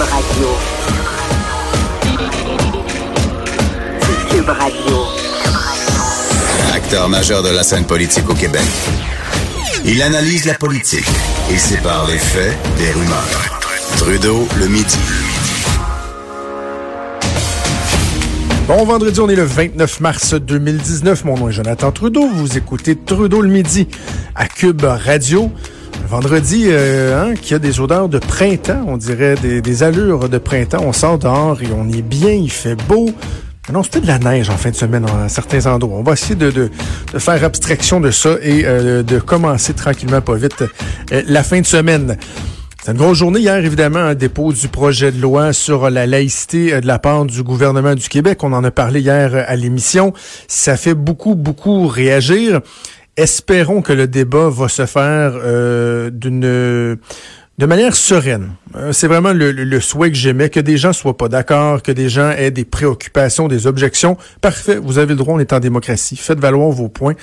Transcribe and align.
Radio. 0.00 0.48
Cube 4.30 4.48
Radio. 4.48 4.96
Acteur 6.74 7.08
majeur 7.08 7.42
de 7.42 7.50
la 7.50 7.62
scène 7.62 7.84
politique 7.84 8.28
au 8.30 8.34
Québec. 8.34 8.62
Il 9.84 10.00
analyse 10.00 10.46
la 10.46 10.54
politique 10.54 11.06
et 11.52 11.58
sépare 11.58 12.06
les 12.06 12.18
faits 12.18 12.56
des 12.78 12.90
rumeurs. 12.92 13.60
Trudeau 13.98 14.48
le 14.58 14.68
midi. 14.68 14.98
Bon 18.66 18.84
vendredi, 18.84 19.20
on 19.20 19.28
est 19.28 19.36
le 19.36 19.44
29 19.44 20.00
mars 20.00 20.34
2019. 20.34 21.24
Mon 21.24 21.36
nom 21.36 21.48
est 21.50 21.52
Jonathan 21.52 21.92
Trudeau. 21.92 22.26
Vous 22.26 22.56
écoutez 22.56 22.96
Trudeau 22.96 23.42
le 23.42 23.48
midi 23.48 23.86
à 24.34 24.46
Cube 24.46 24.82
Radio. 24.82 25.52
Vendredi 26.10 26.64
euh, 26.66 27.22
hein, 27.22 27.34
qui 27.40 27.54
a 27.54 27.60
des 27.60 27.78
odeurs 27.78 28.08
de 28.08 28.18
printemps, 28.18 28.84
on 28.88 28.96
dirait 28.96 29.36
des, 29.36 29.82
allures 29.84 30.28
de 30.28 30.38
printemps. 30.38 30.82
On 30.84 30.92
sort 30.92 31.20
dehors 31.20 31.62
et 31.62 31.68
on 31.72 31.88
est 31.88 32.02
bien, 32.02 32.32
il 32.32 32.50
fait 32.50 32.74
beau. 32.74 33.10
Non, 33.72 33.84
c'était 33.84 34.00
de 34.00 34.08
la 34.08 34.18
neige 34.18 34.50
en 34.50 34.56
fin 34.56 34.70
de 34.70 34.74
semaine 34.74 35.06
à 35.06 35.28
certains 35.28 35.66
endroits. 35.66 35.98
On 35.98 36.02
va 36.02 36.14
essayer 36.14 36.34
de 36.34 36.68
faire 37.16 37.44
abstraction 37.44 38.00
de 38.00 38.10
ça 38.10 38.30
et 38.42 38.64
euh, 38.64 39.04
de 39.04 39.20
commencer 39.20 39.72
tranquillement, 39.72 40.20
pas 40.20 40.34
vite, 40.34 40.64
euh, 41.12 41.22
la 41.28 41.44
fin 41.44 41.60
de 41.60 41.66
semaine. 41.66 42.16
C'est 42.82 42.92
une 42.92 42.96
grosse 42.96 43.18
journée 43.18 43.40
hier, 43.40 43.58
évidemment, 43.58 43.98
un 43.98 44.14
dépôt 44.14 44.54
du 44.54 44.66
projet 44.66 45.12
de 45.12 45.20
loi 45.20 45.52
sur 45.52 45.90
la 45.90 46.06
laïcité 46.06 46.72
euh, 46.72 46.80
de 46.80 46.86
la 46.86 46.98
part 46.98 47.26
du 47.26 47.42
gouvernement 47.42 47.94
du 47.94 48.08
Québec. 48.08 48.42
On 48.42 48.52
en 48.52 48.64
a 48.64 48.70
parlé 48.72 49.00
hier 49.00 49.44
à 49.46 49.54
l'émission. 49.54 50.12
Ça 50.48 50.76
fait 50.76 50.94
beaucoup, 50.94 51.36
beaucoup 51.36 51.86
réagir. 51.86 52.62
Espérons 53.20 53.82
que 53.82 53.92
le 53.92 54.06
débat 54.06 54.48
va 54.48 54.68
se 54.68 54.86
faire 54.86 55.32
euh, 55.34 56.08
d'une 56.10 56.40
de 57.60 57.66
manière 57.66 57.94
sereine. 57.94 58.52
Euh, 58.74 58.92
c'est 58.92 59.06
vraiment 59.06 59.34
le, 59.34 59.52
le, 59.52 59.80
souhait 59.80 60.08
que 60.08 60.16
j'aimais, 60.16 60.48
que 60.48 60.60
des 60.60 60.78
gens 60.78 60.94
soient 60.94 61.18
pas 61.18 61.28
d'accord, 61.28 61.82
que 61.82 61.92
des 61.92 62.08
gens 62.08 62.30
aient 62.30 62.50
des 62.50 62.64
préoccupations, 62.64 63.48
des 63.48 63.66
objections. 63.66 64.16
Parfait, 64.40 64.76
vous 64.76 64.96
avez 64.96 65.10
le 65.10 65.16
droit, 65.16 65.34
on 65.34 65.38
est 65.38 65.52
en 65.52 65.60
démocratie. 65.60 66.16
Faites 66.16 66.40
valoir 66.40 66.70
vos 66.70 66.88
points. 66.88 67.14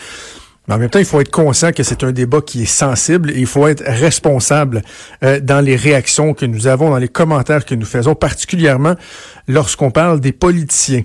Mais 0.67 0.75
en 0.75 0.77
même 0.77 0.91
temps, 0.91 0.99
il 0.99 1.05
faut 1.05 1.19
être 1.21 1.31
conscient 1.31 1.71
que 1.71 1.81
c'est 1.81 2.03
un 2.03 2.11
débat 2.11 2.41
qui 2.41 2.61
est 2.61 2.65
sensible 2.65 3.31
et 3.31 3.39
il 3.39 3.47
faut 3.47 3.67
être 3.67 3.83
responsable 3.83 4.83
euh, 5.23 5.39
dans 5.39 5.61
les 5.61 5.75
réactions 5.75 6.35
que 6.35 6.45
nous 6.45 6.67
avons, 6.67 6.91
dans 6.91 6.97
les 6.97 7.07
commentaires 7.07 7.65
que 7.65 7.73
nous 7.73 7.87
faisons, 7.87 8.13
particulièrement 8.13 8.93
lorsqu'on 9.47 9.89
parle 9.89 10.19
des 10.19 10.33
politiciens. 10.33 11.01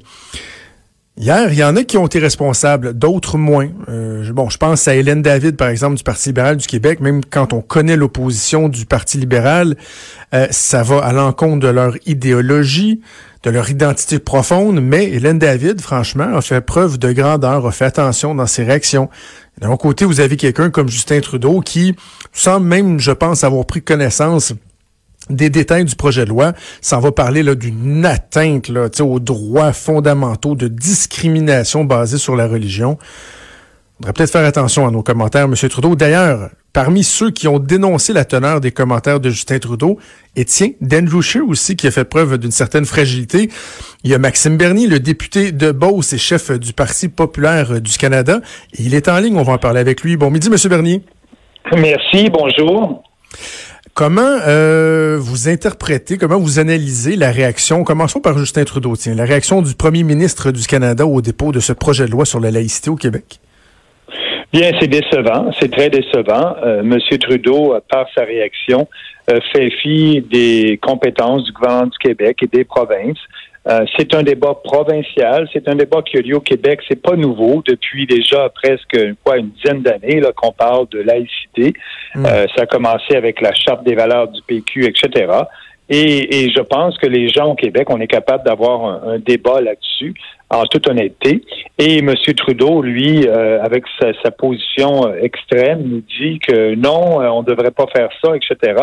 Hier, 1.19 1.53
il 1.53 1.59
y 1.59 1.63
en 1.63 1.77
a 1.77 1.85
qui 1.85 1.99
ont 1.99 2.07
été 2.07 2.19
responsables, 2.19 2.95
d'autres 2.95 3.37
moins. 3.37 3.69
Euh, 3.91 4.33
bon, 4.33 4.49
je 4.49 4.57
pense 4.57 4.89
à 4.89 4.95
Hélène 4.95 5.21
David, 5.21 5.57
par 5.57 5.69
exemple, 5.69 5.97
du 5.97 6.03
Parti 6.03 6.31
libéral 6.31 6.57
du 6.57 6.67
Québec. 6.67 7.01
Même 7.01 7.21
quand 7.23 7.53
on 7.53 7.61
connaît 7.61 7.97
l'opposition 7.97 8.71
du 8.71 8.87
Parti 8.87 9.19
libéral, 9.19 9.77
euh, 10.33 10.47
ça 10.51 10.83
va 10.83 11.05
à 11.05 11.13
l'encontre 11.13 11.61
de 11.61 11.69
leur 11.69 11.97
idéologie, 12.07 13.03
de 13.43 13.51
leur 13.51 13.69
identité 13.69 14.19
profonde. 14.21 14.81
Mais 14.81 15.05
Hélène 15.11 15.39
David, 15.39 15.83
franchement, 15.83 16.35
a 16.35 16.41
fait 16.41 16.63
preuve 16.63 16.99
de 16.99 17.13
grandeur, 17.13 17.67
a 17.67 17.73
fait 17.73 17.85
attention 17.85 18.35
dans 18.35 18.47
ses 18.47 18.65
réactions. 18.65 19.11
L'autre 19.61 19.77
côté, 19.77 20.07
vous 20.07 20.21
avez 20.21 20.39
quelqu'un 20.39 20.71
comme 20.71 20.89
Justin 20.89 21.21
Trudeau 21.21 21.61
qui 21.61 21.95
semble 22.33 22.67
même, 22.67 22.99
je 22.99 23.13
pense, 23.13 23.45
avoir 23.45 23.67
pris 23.67 23.83
connaissance 23.83 24.55
des 25.31 25.51
détails 25.51 25.85
du 25.85 25.97
projet 25.97 26.25
de 26.25 26.31
loi. 26.31 26.53
Ça 26.81 26.99
va 26.99 27.13
parler 27.13 27.43
d'une 27.57 28.05
atteinte 28.05 28.69
là, 28.69 28.89
aux 29.01 29.21
droits 29.21 29.73
fondamentaux 29.73 30.55
de 30.55 30.69
discrimination 30.69 31.85
basée 31.85 32.19
sur 32.19 32.37
la 32.37 32.47
religion. 32.47 32.99
On 33.99 34.03
devrait 34.03 34.13
peut-être 34.15 34.33
faire 34.33 34.45
attention 34.45 34.87
à 34.87 34.91
nos 34.91 35.03
commentaires, 35.03 35.45
M. 35.45 35.55
Trudeau. 35.55 35.95
D'ailleurs, 35.95 36.51
parmi 36.73 37.05
ceux 37.05 37.31
qui 37.31 37.47
ont 37.47 37.59
dénoncé 37.59 38.13
la 38.13 38.25
teneur 38.25 38.61
des 38.61 38.73
commentaires 38.73 39.21
de 39.21 39.31
Justin 39.31 39.59
Trudeau, 39.59 39.99
et 40.35 40.45
tiens, 40.45 40.71
D'Andrew 40.81 41.21
aussi, 41.47 41.77
qui 41.77 41.87
a 41.87 41.91
fait 41.91 42.05
preuve 42.05 42.39
d'une 42.39 42.51
certaine 42.51 42.85
fragilité. 42.85 43.49
Il 44.03 44.11
y 44.11 44.15
a 44.15 44.19
Maxime 44.19 44.57
Bernier, 44.57 44.89
le 44.89 44.99
député 44.99 45.53
de 45.53 45.71
Beauce 45.71 46.15
et 46.15 46.19
chef 46.19 46.51
du 46.51 46.73
Parti 46.73 47.09
populaire 47.09 47.81
du 47.81 47.97
Canada. 47.97 48.41
il 48.79 48.95
est 48.95 49.09
en 49.09 49.19
ligne, 49.19 49.37
on 49.37 49.43
va 49.43 49.53
en 49.53 49.59
parler 49.59 49.81
avec 49.81 50.03
lui. 50.03 50.17
Bon 50.17 50.31
midi, 50.31 50.49
M. 50.49 50.57
Bernier. 50.69 51.03
Merci, 51.77 52.29
bonjour. 52.29 53.05
Comment 53.95 54.39
euh, 54.49 55.19
vous 55.21 55.51
interprétez, 55.51 56.17
comment 56.17 56.39
vous 56.39 56.59
analysez 56.59 57.15
la 57.15 57.31
réaction, 57.31 57.85
commençons 57.85 58.21
par 58.21 58.39
Justin 58.39 58.65
Trudeau, 58.65 58.97
tiens, 58.97 59.15
la 59.15 59.27
réaction 59.27 59.61
du 59.61 59.75
premier 59.75 60.03
ministre 60.03 60.51
du 60.51 60.67
Canada 60.67 61.05
au 61.05 61.21
dépôt 61.21 61.53
de 61.53 61.61
ce 61.61 61.75
projet 61.75 62.07
de 62.07 62.11
loi 62.11 62.25
sur 62.25 62.41
la 62.41 62.51
laïcité 62.51 62.89
au 62.89 62.97
Québec? 62.97 63.39
Bien, 64.51 64.71
c'est 64.81 64.89
décevant, 64.89 65.51
c'est 65.61 65.71
très 65.71 65.91
décevant. 65.91 66.57
Euh, 66.65 66.83
Monsieur 66.83 67.19
Trudeau, 67.19 67.75
par 67.91 68.07
sa 68.15 68.25
réaction, 68.25 68.89
euh, 69.31 69.41
fait 69.53 69.71
fi 69.83 70.23
des 70.23 70.79
compétences 70.81 71.45
du 71.45 71.53
gouvernement 71.53 71.89
du 71.89 71.99
Québec 71.99 72.39
et 72.43 72.47
des 72.47 72.65
provinces. 72.65 73.21
Euh, 73.69 73.85
c'est 73.97 74.13
un 74.15 74.25
débat 74.25 74.55
provincial, 74.65 75.49
c'est 75.53 75.69
un 75.69 75.77
débat 75.77 76.03
qui 76.03 76.17
a 76.17 76.21
lieu 76.21 76.37
au 76.37 76.41
Québec, 76.41 76.81
c'est 76.89 77.01
pas 77.01 77.15
nouveau 77.15 77.63
depuis 77.65 78.07
déjà 78.07 78.49
presque 78.49 78.99
quoi 79.23 79.39
une 79.39 79.51
dizaine 79.51 79.83
d'années 79.83 80.21
là 80.21 80.33
qu'on 80.35 80.53
parle 80.53 80.89
de 80.89 80.99
laïcité. 80.99 81.73
Hmm. 82.15 82.27
Euh, 82.27 82.47
ça 82.57 82.63
a 82.63 82.67
commencé 82.67 83.15
avec 83.15 83.41
la 83.41 83.55
charte 83.55 83.85
des 83.85 83.95
valeurs 83.95 84.29
du 84.29 84.41
PQ, 84.43 84.87
etc. 84.87 85.27
Et, 85.89 86.51
je 86.57 86.63
pense 86.63 86.97
que 86.97 87.07
les 87.07 87.29
gens 87.29 87.51
au 87.51 87.55
Québec, 87.55 87.89
on 87.91 88.01
est 88.01 88.07
capable 88.07 88.45
d'avoir 88.45 89.05
un, 89.07 89.19
débat 89.19 89.61
là-dessus, 89.61 90.15
en 90.49 90.65
toute 90.65 90.89
honnêteté. 90.89 91.43
Et 91.79 91.99
M. 91.99 92.15
Trudeau, 92.37 92.81
lui, 92.81 93.27
euh, 93.27 93.63
avec 93.63 93.85
sa, 94.01 94.31
position 94.31 95.15
extrême, 95.15 95.83
nous 95.83 96.03
dit 96.19 96.39
que 96.39 96.75
non, 96.77 97.19
on 97.19 97.43
ne 97.43 97.47
devrait 97.47 97.73
pas 97.73 97.87
faire 97.95 98.09
ça, 98.25 98.33
etc. 98.35 98.75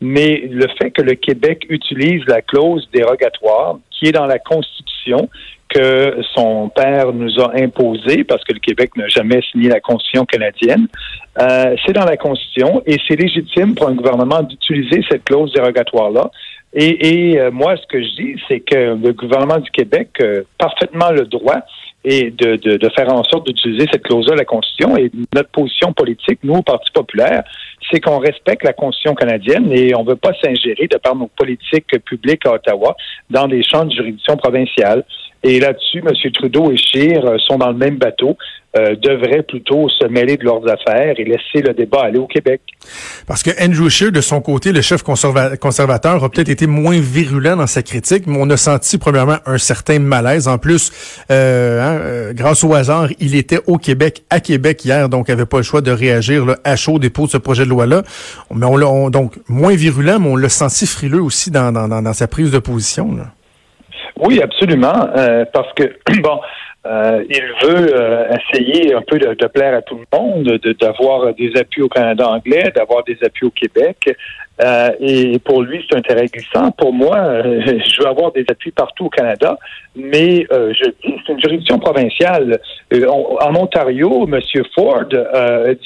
Mais 0.00 0.42
le 0.48 0.66
fait 0.80 0.92
que 0.92 1.02
le 1.02 1.14
Québec 1.14 1.66
utilise 1.68 2.22
la 2.28 2.42
clause 2.42 2.88
dérogatoire, 2.92 3.78
qui 4.02 4.08
est 4.08 4.12
dans 4.12 4.26
la 4.26 4.40
Constitution, 4.40 5.28
que 5.68 6.16
son 6.34 6.68
père 6.70 7.12
nous 7.12 7.40
a 7.40 7.52
imposé, 7.56 8.24
parce 8.24 8.42
que 8.42 8.52
le 8.52 8.58
Québec 8.58 8.90
n'a 8.96 9.06
jamais 9.06 9.40
signé 9.52 9.68
la 9.68 9.80
Constitution 9.80 10.24
canadienne. 10.24 10.88
Euh, 11.40 11.76
c'est 11.86 11.92
dans 11.92 12.04
la 12.04 12.16
Constitution 12.16 12.82
et 12.84 12.96
c'est 13.06 13.14
légitime 13.14 13.76
pour 13.76 13.88
un 13.88 13.94
gouvernement 13.94 14.42
d'utiliser 14.42 15.04
cette 15.08 15.24
clause 15.24 15.52
dérogatoire-là. 15.52 16.32
Et, 16.74 17.38
euh, 17.38 17.50
moi, 17.52 17.76
ce 17.76 17.86
que 17.86 18.02
je 18.02 18.08
dis, 18.16 18.42
c'est 18.48 18.60
que 18.60 18.96
le 19.00 19.12
gouvernement 19.12 19.58
du 19.58 19.70
Québec 19.70 20.08
a 20.20 20.40
parfaitement 20.58 21.10
le 21.10 21.26
droit 21.26 21.60
et 22.04 22.30
de, 22.30 22.56
de, 22.56 22.76
de 22.76 22.88
faire 22.90 23.12
en 23.12 23.22
sorte 23.24 23.46
d'utiliser 23.46 23.86
cette 23.92 24.02
clause-là 24.02 24.34
la 24.36 24.44
Constitution. 24.44 24.96
Et 24.96 25.10
notre 25.34 25.50
position 25.50 25.92
politique, 25.92 26.40
nous, 26.42 26.54
au 26.54 26.62
Parti 26.62 26.90
populaire, 26.92 27.44
c'est 27.90 28.00
qu'on 28.00 28.18
respecte 28.18 28.64
la 28.64 28.72
Constitution 28.72 29.14
canadienne 29.14 29.72
et 29.72 29.94
on 29.94 30.02
ne 30.02 30.10
veut 30.10 30.16
pas 30.16 30.32
s'ingérer 30.42 30.88
de 30.88 30.96
par 30.96 31.14
nos 31.14 31.28
politiques 31.28 31.98
publiques 32.04 32.46
à 32.46 32.54
Ottawa 32.54 32.96
dans 33.30 33.46
des 33.48 33.62
champs 33.62 33.84
de 33.84 33.92
juridiction 33.92 34.36
provinciale. 34.36 35.04
Et 35.42 35.58
là-dessus, 35.60 35.98
M. 35.98 36.32
Trudeau 36.32 36.70
et 36.70 36.76
Scheer 36.76 37.24
euh, 37.24 37.36
sont 37.38 37.58
dans 37.58 37.70
le 37.70 37.76
même 37.76 37.96
bateau, 37.96 38.36
euh, 38.74 38.96
devraient 38.96 39.42
plutôt 39.42 39.90
se 39.90 40.06
mêler 40.06 40.38
de 40.38 40.44
leurs 40.44 40.66
affaires 40.66 41.12
et 41.18 41.24
laisser 41.24 41.60
le 41.62 41.74
débat 41.74 42.04
aller 42.04 42.18
au 42.18 42.26
Québec. 42.26 42.62
Parce 43.26 43.42
que 43.42 43.50
Andrew 43.62 43.90
Scheer, 43.90 44.12
de 44.12 44.22
son 44.22 44.40
côté, 44.40 44.72
le 44.72 44.80
chef 44.80 45.02
conservateur, 45.02 46.24
a 46.24 46.28
peut-être 46.30 46.48
été 46.48 46.66
moins 46.66 46.98
virulent 46.98 47.54
dans 47.56 47.66
sa 47.66 47.82
critique, 47.82 48.26
mais 48.26 48.38
on 48.40 48.48
a 48.48 48.56
senti 48.56 48.96
premièrement 48.96 49.36
un 49.44 49.58
certain 49.58 49.98
malaise. 49.98 50.48
En 50.48 50.56
plus, 50.56 50.90
euh, 51.30 51.82
hein, 51.82 52.00
euh, 52.00 52.32
grâce 52.32 52.64
au 52.64 52.72
hasard, 52.72 53.08
il 53.20 53.34
était 53.36 53.60
au 53.66 53.76
Québec, 53.76 54.22
à 54.30 54.40
Québec 54.40 54.82
hier, 54.86 55.10
donc 55.10 55.26
il 55.28 55.32
n'avait 55.32 55.44
pas 55.44 55.58
le 55.58 55.64
choix 55.64 55.82
de 55.82 55.90
réagir 55.90 56.46
là, 56.46 56.56
à 56.64 56.74
chaud 56.74 56.98
dépôt 56.98 57.26
de 57.26 57.32
ce 57.32 57.36
projet 57.36 57.64
de 57.64 57.68
loi-là. 57.68 58.04
Mais 58.54 58.64
on 58.64 58.78
l'a 58.78 59.10
donc 59.10 59.34
moins 59.48 59.74
virulent, 59.74 60.18
mais 60.18 60.30
on 60.30 60.36
l'a 60.36 60.48
senti 60.48 60.86
frileux 60.86 61.20
aussi 61.20 61.50
dans, 61.50 61.72
dans, 61.72 61.88
dans, 61.88 62.12
sa 62.14 62.26
prise 62.26 62.50
de 62.50 62.58
position. 62.58 63.18
Oui, 64.24 64.40
absolument, 64.40 65.08
euh, 65.16 65.44
parce 65.52 65.72
que 65.74 65.82
bon, 66.22 66.40
euh, 66.84 67.24
il 67.28 67.42
veut 67.62 67.94
euh, 67.94 68.28
essayer 68.36 68.94
un 68.94 69.02
peu 69.02 69.18
de, 69.18 69.34
de, 69.34 69.46
plaire 69.46 69.74
à 69.74 69.82
tout 69.82 69.96
le 69.96 70.18
monde, 70.18 70.60
d'avoir 70.80 71.34
des 71.34 71.52
appuis 71.56 71.82
au 71.82 71.88
Canada 71.88 72.28
anglais, 72.28 72.72
d'avoir 72.74 73.02
des 73.04 73.18
appuis 73.24 73.46
au 73.46 73.50
Québec. 73.50 74.16
Euh, 74.62 74.90
et 75.00 75.38
pour 75.40 75.62
lui, 75.62 75.84
c'est 75.88 75.96
un 75.96 76.02
terrain 76.02 76.24
glissant. 76.24 76.70
Pour 76.72 76.92
moi, 76.92 77.42
je 77.42 78.00
veux 78.00 78.08
avoir 78.08 78.30
des 78.30 78.44
appuis 78.48 78.70
partout 78.70 79.06
au 79.06 79.10
Canada, 79.10 79.56
mais 79.96 80.46
je 80.50 80.90
dis 81.04 81.16
c'est 81.26 81.32
une 81.32 81.40
juridiction 81.40 81.78
provinciale. 81.80 82.60
en 82.92 83.54
Ontario, 83.56 84.28
M. 84.28 84.40
Ford 84.74 85.04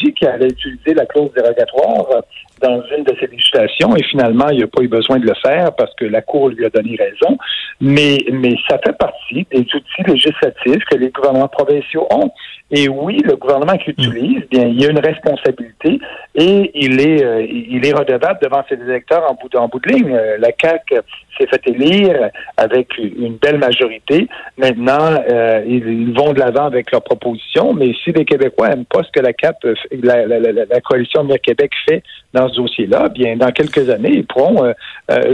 dit 0.03 0.13
qu'il 0.15 0.29
allait 0.29 0.49
utiliser 0.49 0.95
la 0.95 1.07
clause 1.07 1.31
dérogatoire 1.35 2.23
dans 2.61 2.83
une 2.97 3.05
de 3.05 3.15
ses 3.21 3.27
législations 3.27 3.95
et 3.97 4.03
finalement, 4.05 4.49
il 4.51 4.61
n'a 4.61 4.67
pas 4.67 4.83
eu 4.83 4.89
besoin 4.89 5.19
de 5.19 5.27
le 5.27 5.35
faire 5.45 5.75
parce 5.77 5.95
que 5.95 6.05
la 6.05 6.23
Cour 6.23 6.49
lui 6.51 6.65
a 6.65 6.71
donné 6.71 6.97
raison. 6.97 7.37
Mais, 7.81 8.19
mais 8.33 8.55
ça 8.69 8.79
fait 8.85 8.97
partie 8.97 9.47
des 9.51 9.61
outils 9.61 10.03
législatifs 10.07 10.85
que 10.91 10.97
les 10.97 11.11
gouvernements 11.11 11.49
provinciaux 11.49 12.07
ont. 12.11 12.31
Et 12.73 12.89
oui, 12.89 13.19
le 13.25 13.37
gouvernement 13.37 13.77
qui 13.77 13.91
utilise, 13.91 14.43
bien, 14.51 14.67
il 14.67 14.81
y 14.81 14.87
a 14.87 14.91
une 14.91 14.99
responsabilité 14.99 16.01
et 16.35 16.71
il 16.75 17.01
est, 17.01 17.25
euh, 17.25 17.47
il 17.49 17.87
est 17.87 17.93
redevable 17.93 18.41
devant 18.43 18.65
ses 18.69 18.75
électeurs 18.75 19.23
en 19.31 19.35
bout 19.35 19.49
de, 19.49 19.57
en 19.57 19.69
bout 19.69 19.79
de 19.79 19.89
ligne. 19.89 20.13
Euh, 20.13 20.37
la 20.39 20.51
CAC 20.51 20.95
s'est 21.39 21.47
fait 21.47 21.61
élire 21.69 22.31
avec 22.57 22.89
une 22.99 23.37
belle 23.37 23.59
majorité. 23.59 24.27
Maintenant, 24.59 25.23
euh, 25.31 25.63
ils, 25.65 26.13
vont 26.13 26.33
de 26.33 26.41
l'avant 26.41 26.65
avec 26.65 26.91
leurs 26.91 27.05
propositions, 27.05 27.73
mais 27.73 27.93
si 28.03 28.11
les 28.11 28.25
Québécois 28.25 28.71
n'aiment 28.71 28.85
pas 28.85 29.05
ce 29.05 29.13
que 29.13 29.21
la 29.21 29.33
CAP, 29.33 29.65
la, 30.03 30.27
la, 30.27 30.41
la, 30.41 30.65
la 30.65 30.81
coalition 30.81 31.23
de 31.23 31.37
Québec 31.37 31.71
fait 31.89 32.03
dans 32.33 32.49
ce 32.49 32.57
dossier-là, 32.57 33.11
bien, 33.11 33.37
dans 33.37 33.53
quelques 33.53 33.89
années, 33.91 34.11
ils 34.13 34.27
pourront 34.27 34.73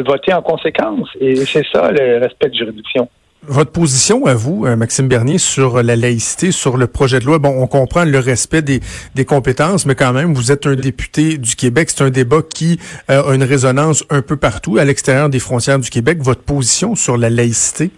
voter 0.05 0.35
en 0.35 0.43
conséquence. 0.43 1.09
Et 1.19 1.37
c'est 1.37 1.65
ça 1.73 1.91
le 1.91 2.19
respect 2.19 2.51
de 2.51 2.55
juridiction. 2.55 3.09
Votre 3.49 3.73
position 3.73 4.25
à 4.27 4.35
vous, 4.35 4.67
euh, 4.67 4.77
Maxime 4.77 5.09
Bernier, 5.09 5.39
sur 5.39 5.83
la 5.83 5.97
laïcité, 5.97 6.53
sur 6.53 6.77
le 6.77 6.87
projet 6.87 7.19
de 7.19 7.25
loi, 7.25 7.41
bon, 7.41 7.61
on 7.61 7.67
comprend 7.67 8.05
le 8.05 8.19
respect 8.21 8.63
des, 8.63 8.81
compétences, 9.25 9.85
mais 9.85 9.97
quand 9.97 10.13
même, 10.13 10.33
vous 10.33 10.53
êtes 10.53 10.65
un 10.65 10.77
député 10.77 11.39
du 11.39 11.57
Québec. 11.57 11.91
C'est 11.91 12.05
un 12.05 12.11
débat 12.11 12.43
qui 12.43 12.79
euh, 13.11 13.31
a 13.31 13.35
une 13.35 13.43
résonance 13.43 14.05
un 14.11 14.23
peu 14.23 14.37
partout 14.37 14.79
à 14.79 14.85
l'extérieur 14.85 15.29
des 15.29 15.41
frontières 15.41 15.81
du 15.81 15.91
Québec. 15.91 16.19
Votre 16.21 16.43
position 16.43 16.95
sur 16.95 17.17
la 17.17 17.31
laïcité? 17.31 17.91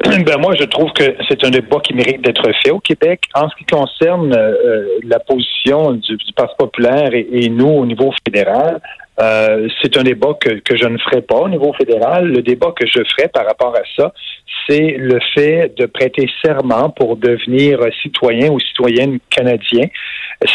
Ben 0.04 0.38
moi, 0.38 0.54
je 0.58 0.64
trouve 0.64 0.92
que 0.92 1.16
c'est 1.28 1.42
un 1.44 1.50
débat 1.50 1.78
qui 1.82 1.92
mérite 1.92 2.22
d'être 2.22 2.48
fait 2.62 2.70
au 2.70 2.78
Québec. 2.78 3.22
En 3.34 3.48
ce 3.48 3.56
qui 3.56 3.64
concerne 3.64 4.32
euh, 4.32 4.86
la 5.04 5.18
position 5.18 5.92
du, 5.92 6.16
Parti 6.36 6.54
populaire 6.56 7.10
et, 7.12 7.48
nous 7.48 7.68
au 7.68 7.84
niveau 7.84 8.12
fédéral, 8.24 8.80
euh, 9.20 9.68
c'est 9.82 9.96
un 9.98 10.02
débat 10.02 10.34
que, 10.40 10.60
que 10.60 10.76
je 10.76 10.86
ne 10.86 10.98
ferai 10.98 11.20
pas 11.20 11.36
au 11.36 11.48
niveau 11.48 11.72
fédéral. 11.74 12.28
Le 12.28 12.42
débat 12.42 12.72
que 12.74 12.86
je 12.86 13.02
ferai 13.16 13.28
par 13.28 13.44
rapport 13.44 13.74
à 13.76 13.82
ça, 13.96 14.12
c'est 14.68 14.96
le 14.98 15.18
fait 15.34 15.72
de 15.76 15.86
prêter 15.86 16.28
serment 16.44 16.90
pour 16.90 17.16
devenir 17.16 17.80
citoyen 18.02 18.50
ou 18.50 18.60
citoyenne 18.60 19.18
canadien. 19.30 19.86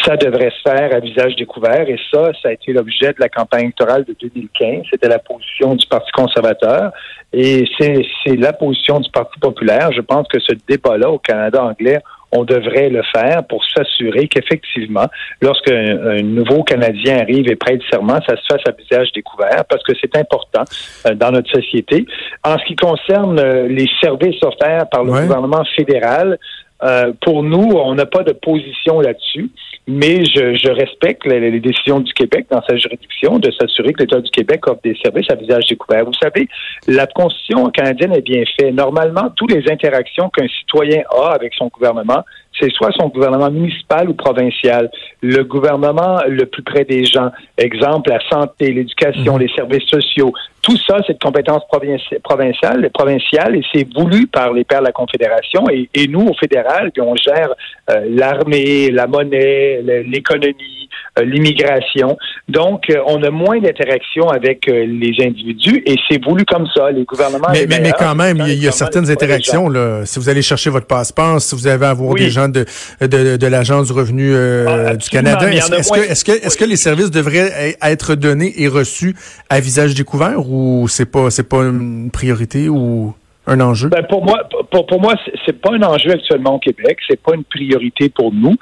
Ça 0.04 0.18
devrait 0.18 0.52
se 0.52 0.70
faire 0.70 0.96
à 0.96 1.00
visage 1.00 1.36
découvert 1.36 1.88
et 1.88 1.98
ça, 2.12 2.32
ça 2.42 2.50
a 2.50 2.52
été 2.54 2.74
l'objet 2.74 3.10
de 3.10 3.20
la 3.20 3.30
campagne 3.30 3.66
électorale 3.66 4.04
de 4.06 4.16
2015. 4.20 4.86
C'était 4.90 5.10
la 5.10 5.20
position 5.20 5.76
du 5.76 5.86
Parti 5.86 6.12
conservateur 6.12 6.92
et 7.34 7.66
c'est 7.80 8.36
la 8.36 8.54
position 8.54 9.00
du 9.00 9.10
Parti 9.12 9.38
populaire. 9.40 9.92
Je 9.92 10.02
pense 10.02 10.28
que 10.28 10.40
ce 10.40 10.54
débat-là 10.68 11.12
au 11.12 11.20
Canada 11.20 11.64
anglais 11.64 12.00
on 12.31 12.44
devrait 12.44 12.89
le 12.89 13.01
faire 13.13 13.45
pour 13.48 13.63
s'assurer 13.66 14.27
qu'effectivement, 14.27 15.07
lorsqu'un 15.42 16.22
nouveau 16.22 16.63
Canadien 16.63 17.19
arrive 17.19 17.50
et 17.50 17.56
prête 17.56 17.81
serment, 17.92 18.19
ça 18.27 18.36
se 18.36 18.45
fasse 18.50 18.62
à 18.68 18.72
visage 18.72 19.12
découvert 19.13 19.66
parce 19.69 19.83
que 19.83 19.94
c'est 20.00 20.16
important 20.18 20.63
euh, 21.06 21.16
dans 21.16 21.31
notre 21.31 21.50
société. 21.50 22.06
En 22.44 22.57
ce 22.57 22.66
qui 22.66 22.75
concerne 22.75 23.39
euh, 23.39 23.68
les 23.68 23.88
services 24.01 24.42
offerts 24.44 24.89
par 24.89 25.04
le 25.04 25.12
gouvernement 25.12 25.63
fédéral, 25.75 26.38
euh, 26.83 27.13
pour 27.22 27.44
nous, 27.44 27.72
on 27.74 27.95
n'a 27.95 28.06
pas 28.06 28.24
de 28.24 28.33
position 28.33 29.00
là-dessus, 29.00 29.50
mais 29.88 30.26
je, 30.26 30.56
je 30.56 30.70
respecte 30.70 31.26
les, 31.26 31.40
les, 31.52 31.60
décisions 31.60 32.00
du 32.00 32.12
Québec 32.14 32.48
dans 32.50 32.62
sa 32.64 32.76
juridiction 32.76 33.38
de 33.38 33.52
s'assurer 33.52 33.94
que 33.94 34.02
l'État 34.02 34.20
du 34.20 34.32
Québec 34.32 34.68
offre 34.68 34.82
des 34.84 34.96
services 35.04 35.30
à 35.30 35.36
visage 35.36 35.68
découvert. 35.68 36.06
Vous 36.06 36.14
savez, 36.14 36.48
la 36.88 37.06
Constitution 37.06 37.70
canadienne 37.70 38.14
est 38.14 38.22
bien 38.22 38.44
faite. 38.60 38.74
Normalement, 38.74 39.30
toutes 39.36 39.52
les 39.52 39.72
interactions 39.72 40.30
qu'un 40.30 40.48
citoyen 40.48 41.04
a 41.12 41.34
avec 41.34 41.54
son 41.54 41.68
gouvernement, 41.68 42.24
c'est 42.60 42.72
soit 42.72 42.92
son 42.98 43.10
gouvernement 43.10 43.52
municipal 43.52 44.10
ou 44.10 44.14
provincial, 44.14 44.90
le 45.22 45.44
gouvernement 45.44 46.20
le 46.28 46.46
plus 46.46 46.64
près 46.64 46.86
des 46.86 47.04
gens, 47.04 47.30
exemple 47.58 48.10
la 48.10 48.20
santé, 48.30 48.72
l'éducation, 48.72 49.36
mhm. 49.36 49.42
les 49.42 49.50
services 49.50 49.88
sociaux, 49.88 50.34
tout 50.66 50.78
ça, 50.78 50.98
c'est 51.06 51.14
de 51.14 51.20
compétence 51.20 51.62
provinciale, 51.68 52.90
provinciale 52.92 53.56
et 53.56 53.62
c'est 53.72 53.88
voulu 53.96 54.26
par 54.26 54.52
les 54.52 54.64
pères 54.64 54.80
de 54.80 54.86
la 54.86 54.92
Confédération. 54.92 55.64
Et, 55.70 56.08
nous, 56.08 56.22
au 56.22 56.34
fédéral, 56.34 56.92
on 57.00 57.16
gère 57.16 57.54
euh, 57.92 58.02
l'armée, 58.10 58.90
la 58.90 59.06
monnaie, 59.06 59.80
l'économie, 60.08 60.90
euh, 61.20 61.24
l'immigration. 61.24 62.18
Donc, 62.50 62.90
euh, 62.90 62.96
on 63.06 63.22
a 63.22 63.30
moins 63.30 63.60
d'interaction 63.60 64.30
avec 64.30 64.66
les 64.66 65.14
individus 65.24 65.84
et 65.86 65.96
c'est 66.10 66.24
voulu 66.24 66.46
comme 66.46 66.66
ça. 66.76 66.90
Les 66.90 67.04
gouvernements... 67.04 67.50
Mais, 67.52 67.68
mais, 67.68 67.94
quand 67.98 68.16
même, 68.16 68.44
il 68.48 68.64
y 68.64 68.68
a, 68.68 68.72
certaines 68.72 69.12
interactions. 69.12 69.70
Là. 69.70 70.04
Si 70.06 70.18
vous 70.18 70.30
allez 70.30 70.42
chercher 70.42 70.72
votre 70.72 70.88
passeport, 70.88 71.40
si 71.42 71.54
vous 71.54 71.68
avez 71.68 71.86
à 71.86 71.90
avoir 71.92 72.16
des 72.16 72.32
gens 72.32 72.50
de, 72.50 72.66
de, 73.02 73.38
de 73.38 73.48
l'Agence 73.48 73.88
du 73.88 73.94
revenu 73.94 74.34
ah, 74.36 74.96
du 74.96 75.10
Canada, 75.10 75.48
est-ce 75.52 75.92
que, 75.92 76.00
est-ce 76.00 76.26
que, 76.26 76.32
est-ce 76.32 76.58
que 76.58 76.66
les 76.66 76.76
services 76.76 77.12
devraient 77.12 77.76
être 77.84 78.16
donnés 78.16 78.54
et 78.58 78.68
reçus 78.68 79.16
à 79.50 79.60
visage 79.60 79.94
découvert 79.94 80.40
ou 80.40 80.55
c'est 80.88 81.06
pas 81.06 81.30
c'est 81.31 81.44
pas 81.44 81.63
une 81.63 82.10
priorité 82.12 82.69
ou 82.69 83.13
un 83.47 83.59
enjeu? 83.59 83.89
Ben 83.89 84.03
pour 84.03 84.24
moi, 84.25 84.47
pour, 84.71 84.86
pour 84.86 85.01
moi, 85.01 85.13
c'est 85.45 85.59
pas 85.59 85.74
un 85.74 85.83
enjeu 85.83 86.12
actuellement 86.12 86.56
au 86.56 86.59
Québec. 86.59 86.97
C'est 87.07 87.21
pas 87.21 87.36
une 87.36 87.44
priorité 87.44 88.09
pour 88.09 88.33
nous. 88.33 88.56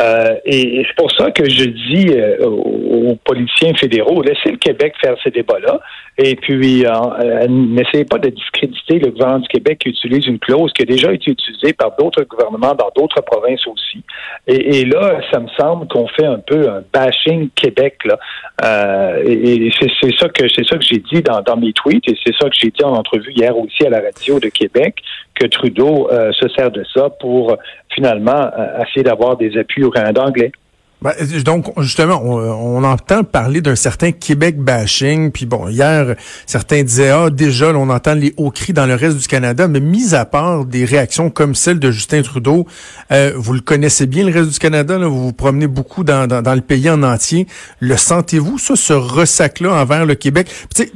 Euh, 0.00 0.34
et, 0.44 0.84
c'est 0.86 0.96
pour 0.96 1.10
ça 1.12 1.30
que 1.30 1.48
je 1.48 1.64
dis 1.64 2.10
euh, 2.10 2.46
aux, 2.46 3.16
politiciens 3.24 3.74
fédéraux, 3.74 4.22
laissez 4.22 4.50
le 4.50 4.58
Québec 4.58 4.94
faire 5.00 5.16
ces 5.24 5.30
débats-là. 5.30 5.80
Et 6.18 6.36
puis, 6.36 6.84
euh, 6.84 7.46
n'essayez 7.48 8.04
pas 8.04 8.18
de 8.18 8.28
discréditer 8.30 8.98
le 8.98 9.10
gouvernement 9.10 9.40
du 9.40 9.48
Québec 9.48 9.78
qui 9.80 9.90
utilise 9.90 10.26
une 10.26 10.38
clause 10.38 10.72
qui 10.72 10.82
a 10.82 10.86
déjà 10.86 11.12
été 11.12 11.30
utilisée 11.30 11.72
par 11.72 11.96
d'autres 11.96 12.24
gouvernements 12.24 12.74
dans 12.74 12.90
d'autres 12.96 13.20
provinces 13.22 13.66
aussi. 13.66 14.02
Et, 14.46 14.80
et, 14.80 14.84
là, 14.84 15.20
ça 15.32 15.40
me 15.40 15.48
semble 15.58 15.86
qu'on 15.88 16.06
fait 16.08 16.26
un 16.26 16.38
peu 16.38 16.68
un 16.68 16.82
bashing 16.92 17.50
Québec 17.54 17.98
là. 18.04 18.18
Euh, 18.64 19.22
et, 19.24 19.70
c'est 19.78 20.16
ça 20.18 20.28
que 20.28 20.48
c'est 20.48 20.66
ça 20.66 20.76
que 20.76 20.84
j'ai 20.84 20.98
dit 20.98 21.22
dans 21.22 21.56
mes 21.56 21.72
tweets 21.72 22.08
et 22.08 22.16
c'est 22.24 22.34
ça 22.40 22.48
que 22.48 22.56
j'ai 22.58 22.70
dit 22.70 22.84
en 22.84 22.94
entrevue 22.94 23.32
hier 23.32 23.56
aussi 23.56 23.86
à 23.86 23.90
la 23.90 24.00
radio 24.00 24.27
de 24.36 24.48
Québec 24.48 24.96
que 25.34 25.46
Trudeau 25.46 26.08
euh, 26.10 26.30
se 26.32 26.48
sert 26.48 26.70
de 26.70 26.84
ça 26.94 27.08
pour 27.08 27.56
finalement 27.94 28.50
essayer 28.82 29.02
d'avoir 29.02 29.36
des 29.36 29.56
appuis 29.56 29.82
au 29.82 29.90
Canada 29.90 30.22
anglais. 30.22 30.52
Ben, 31.00 31.12
donc, 31.44 31.66
justement, 31.80 32.20
on, 32.24 32.82
entend 32.82 33.22
parler 33.22 33.60
d'un 33.60 33.76
certain 33.76 34.10
Québec 34.10 34.58
bashing. 34.58 35.30
Puis 35.30 35.46
bon, 35.46 35.68
hier, 35.68 36.16
certains 36.44 36.82
disaient, 36.82 37.10
ah, 37.10 37.30
déjà, 37.30 37.68
on 37.68 37.88
entend 37.88 38.14
les 38.14 38.34
hauts 38.36 38.50
cris 38.50 38.72
dans 38.72 38.86
le 38.86 38.94
reste 38.94 39.16
du 39.16 39.28
Canada. 39.28 39.68
Mais 39.68 39.78
mis 39.78 40.14
à 40.16 40.24
part 40.24 40.64
des 40.64 40.84
réactions 40.84 41.30
comme 41.30 41.54
celle 41.54 41.78
de 41.78 41.92
Justin 41.92 42.22
Trudeau, 42.22 42.66
euh, 43.12 43.32
vous 43.36 43.52
le 43.52 43.60
connaissez 43.60 44.06
bien, 44.06 44.24
le 44.24 44.32
reste 44.32 44.50
du 44.50 44.58
Canada. 44.58 44.98
Là, 44.98 45.06
vous 45.06 45.26
vous 45.26 45.32
promenez 45.32 45.68
beaucoup 45.68 46.02
dans, 46.02 46.26
dans, 46.26 46.54
le 46.54 46.60
pays 46.62 46.90
en 46.90 47.04
entier. 47.04 47.46
Le 47.78 47.96
sentez-vous, 47.96 48.58
ça, 48.58 48.74
ce 48.74 48.92
ressac-là 48.92 49.72
envers 49.72 50.04
le 50.04 50.16
Québec? 50.16 50.50
Puis, 50.74 50.90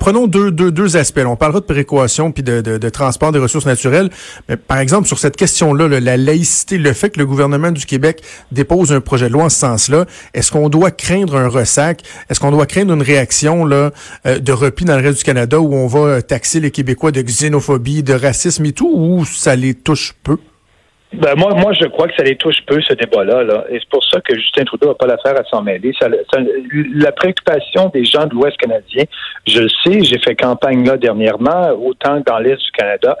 prenons 0.00 0.26
deux, 0.26 0.50
deux, 0.50 0.72
deux 0.72 0.96
aspects. 0.96 1.20
On 1.24 1.36
parlera 1.36 1.60
de 1.60 1.66
précaution 1.66 2.32
puis 2.32 2.42
de, 2.42 2.60
de, 2.60 2.78
de, 2.78 2.88
transport 2.88 3.30
des 3.30 3.38
ressources 3.38 3.66
naturelles. 3.66 4.10
Mais 4.48 4.56
par 4.56 4.78
exemple, 4.78 5.06
sur 5.06 5.20
cette 5.20 5.36
question-là, 5.36 5.86
la 6.00 6.16
laïcité, 6.16 6.78
le 6.78 6.92
fait 6.92 7.10
que 7.10 7.20
le 7.20 7.26
gouvernement 7.26 7.70
du 7.70 7.86
Québec 7.86 8.22
dépose 8.50 8.92
un 8.92 9.00
projet 9.00 9.28
ce 9.48 9.58
sens-là. 9.58 10.06
Est-ce 10.34 10.50
qu'on 10.50 10.68
doit 10.68 10.90
craindre 10.90 11.36
un 11.36 11.48
ressac? 11.48 12.02
Est-ce 12.28 12.40
qu'on 12.40 12.50
doit 12.50 12.66
craindre 12.66 12.92
une 12.92 13.02
réaction 13.02 13.64
là, 13.64 13.90
euh, 14.26 14.38
de 14.38 14.52
repli 14.52 14.84
dans 14.84 14.96
le 14.96 15.02
reste 15.02 15.18
du 15.18 15.24
Canada 15.24 15.60
où 15.60 15.74
on 15.74 15.86
va 15.86 16.22
taxer 16.22 16.60
les 16.60 16.70
Québécois 16.70 17.12
de 17.12 17.22
xénophobie, 17.22 18.02
de 18.02 18.14
racisme 18.14 18.64
et 18.64 18.72
tout, 18.72 18.90
ou 18.92 19.24
ça 19.24 19.56
les 19.56 19.74
touche 19.74 20.14
peu? 20.22 20.38
Ben 21.16 21.34
moi, 21.36 21.54
moi, 21.54 21.72
je 21.72 21.86
crois 21.86 22.08
que 22.08 22.14
ça 22.16 22.22
les 22.22 22.36
touche 22.36 22.58
peu, 22.66 22.80
ce 22.82 22.92
débat-là. 22.92 23.42
Là. 23.42 23.64
Et 23.70 23.78
c'est 23.78 23.88
pour 23.88 24.04
ça 24.04 24.20
que 24.20 24.34
Justin 24.34 24.64
Trudeau 24.64 24.88
n'a 24.88 24.94
pas 24.94 25.06
l'affaire 25.06 25.38
à 25.38 25.44
s'en 25.44 25.62
mêler. 25.62 25.92
Ça, 25.98 26.08
la 26.08 27.12
préoccupation 27.12 27.90
des 27.92 28.04
gens 28.04 28.26
de 28.26 28.34
l'Ouest 28.34 28.56
canadien, 28.58 29.04
je 29.46 29.60
le 29.60 29.68
sais, 29.68 30.02
j'ai 30.02 30.18
fait 30.18 30.34
campagne 30.34 30.86
là 30.86 30.96
dernièrement, 30.96 31.70
autant 31.72 32.20
dans 32.26 32.38
l'Est 32.38 32.56
du 32.56 32.70
Canada, 32.72 33.16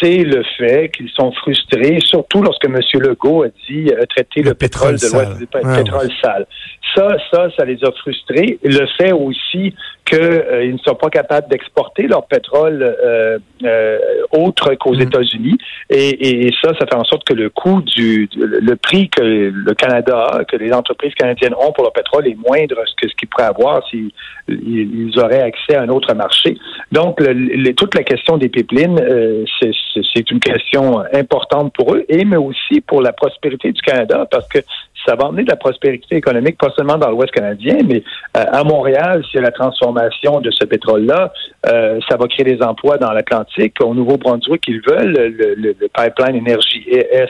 c'est 0.00 0.18
le 0.18 0.42
fait 0.56 0.90
qu'ils 0.90 1.10
sont 1.10 1.32
frustrés, 1.32 1.98
surtout 2.00 2.42
lorsque 2.42 2.64
M. 2.64 2.80
Legault 2.94 3.44
a 3.44 3.48
dit 3.68 3.90
euh, 3.90 4.04
traiter 4.06 4.42
le, 4.42 4.54
pétrole, 4.54 4.96
de 4.96 5.12
l'Ouest 5.12 5.38
du 5.38 5.46
pétrole 5.46 6.08
sale. 6.22 6.46
Ça, 6.94 7.16
ça, 7.32 7.48
ça 7.56 7.64
les 7.64 7.82
a 7.84 7.92
frustrés. 7.92 8.58
Le 8.62 8.86
fait 8.98 9.12
aussi 9.12 9.74
qu'ils 10.04 10.18
euh, 10.20 10.72
ne 10.72 10.78
sont 10.78 10.94
pas 10.94 11.10
capables 11.10 11.48
d'exporter 11.48 12.06
leur 12.06 12.26
pétrole 12.26 12.82
euh, 12.82 13.38
euh 13.64 13.98
autre 14.32 14.74
qu'aux 14.74 14.94
mm. 14.94 15.02
États-Unis. 15.02 15.58
Et, 15.90 16.46
et, 16.46 16.52
ça, 16.62 16.72
ça 16.78 16.86
fait 16.86 16.96
en 16.96 17.04
sorte 17.04 17.24
que 17.24 17.34
le 17.34 17.50
coût 17.50 17.82
du, 17.82 18.28
le 18.36 18.74
prix 18.76 19.08
que 19.10 19.22
le 19.22 19.74
Canada, 19.74 20.42
que 20.48 20.56
les 20.56 20.72
entreprises 20.72 21.14
canadiennes 21.14 21.54
ont 21.54 21.72
pour 21.72 21.84
leur 21.84 21.92
pétrole 21.92 22.26
est 22.26 22.34
moindre 22.34 22.76
que 23.00 23.08
ce 23.08 23.14
qu'ils 23.14 23.28
pourraient 23.28 23.44
avoir 23.44 23.86
s'ils 23.88 24.10
ils 24.48 25.12
auraient 25.18 25.42
accès 25.42 25.76
à 25.76 25.82
un 25.82 25.88
autre 25.88 26.14
marché. 26.14 26.58
Donc, 26.90 27.20
le, 27.20 27.72
toute 27.72 27.94
la 27.94 28.02
question 28.02 28.38
des 28.38 28.48
pipelines, 28.48 28.98
euh, 29.00 29.44
c'est 29.60 30.30
une 30.30 30.40
question 30.40 31.00
importante 31.12 31.72
pour 31.74 31.94
eux, 31.94 32.04
et 32.08 32.24
mais 32.24 32.36
aussi 32.36 32.80
pour 32.80 33.02
la 33.02 33.12
prospérité 33.12 33.72
du 33.72 33.80
Canada, 33.82 34.26
parce 34.30 34.48
que 34.48 34.58
ça 35.06 35.14
va 35.16 35.26
emmener 35.26 35.44
de 35.44 35.50
la 35.50 35.56
prospérité 35.56 36.16
économique, 36.16 36.58
pas 36.58 36.70
seulement 36.76 36.98
dans 36.98 37.10
l'Ouest 37.10 37.32
canadien, 37.32 37.78
mais 37.84 38.02
euh, 38.36 38.44
à 38.52 38.64
Montréal, 38.64 39.22
s'il 39.24 39.36
y 39.36 39.38
a 39.38 39.42
la 39.42 39.50
transformation 39.50 40.40
de 40.40 40.50
ce 40.50 40.64
pétrole-là, 40.64 41.32
euh, 41.66 41.98
ça 42.08 42.16
va 42.16 42.26
créer 42.28 42.44
des 42.44 42.62
emplois 42.62 42.98
dans 42.98 43.12
l'Atlantique. 43.12 43.74
Au 43.80 43.94
Nouveau-Brunswick, 43.94 44.62
ils 44.68 44.80
veulent 44.86 45.34
le, 45.36 45.54
le, 45.54 45.74
pipeline 45.94 46.36
énergie 46.36 46.84
ES. 46.88 47.28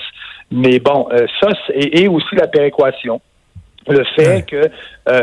Mais 0.50 0.78
bon, 0.78 1.08
euh, 1.12 1.26
ça, 1.40 1.48
et, 1.74 2.02
et 2.02 2.08
aussi 2.08 2.34
la 2.34 2.46
péréquation 2.46 3.20
le 3.88 4.04
fait 4.14 4.46
que 4.46 4.70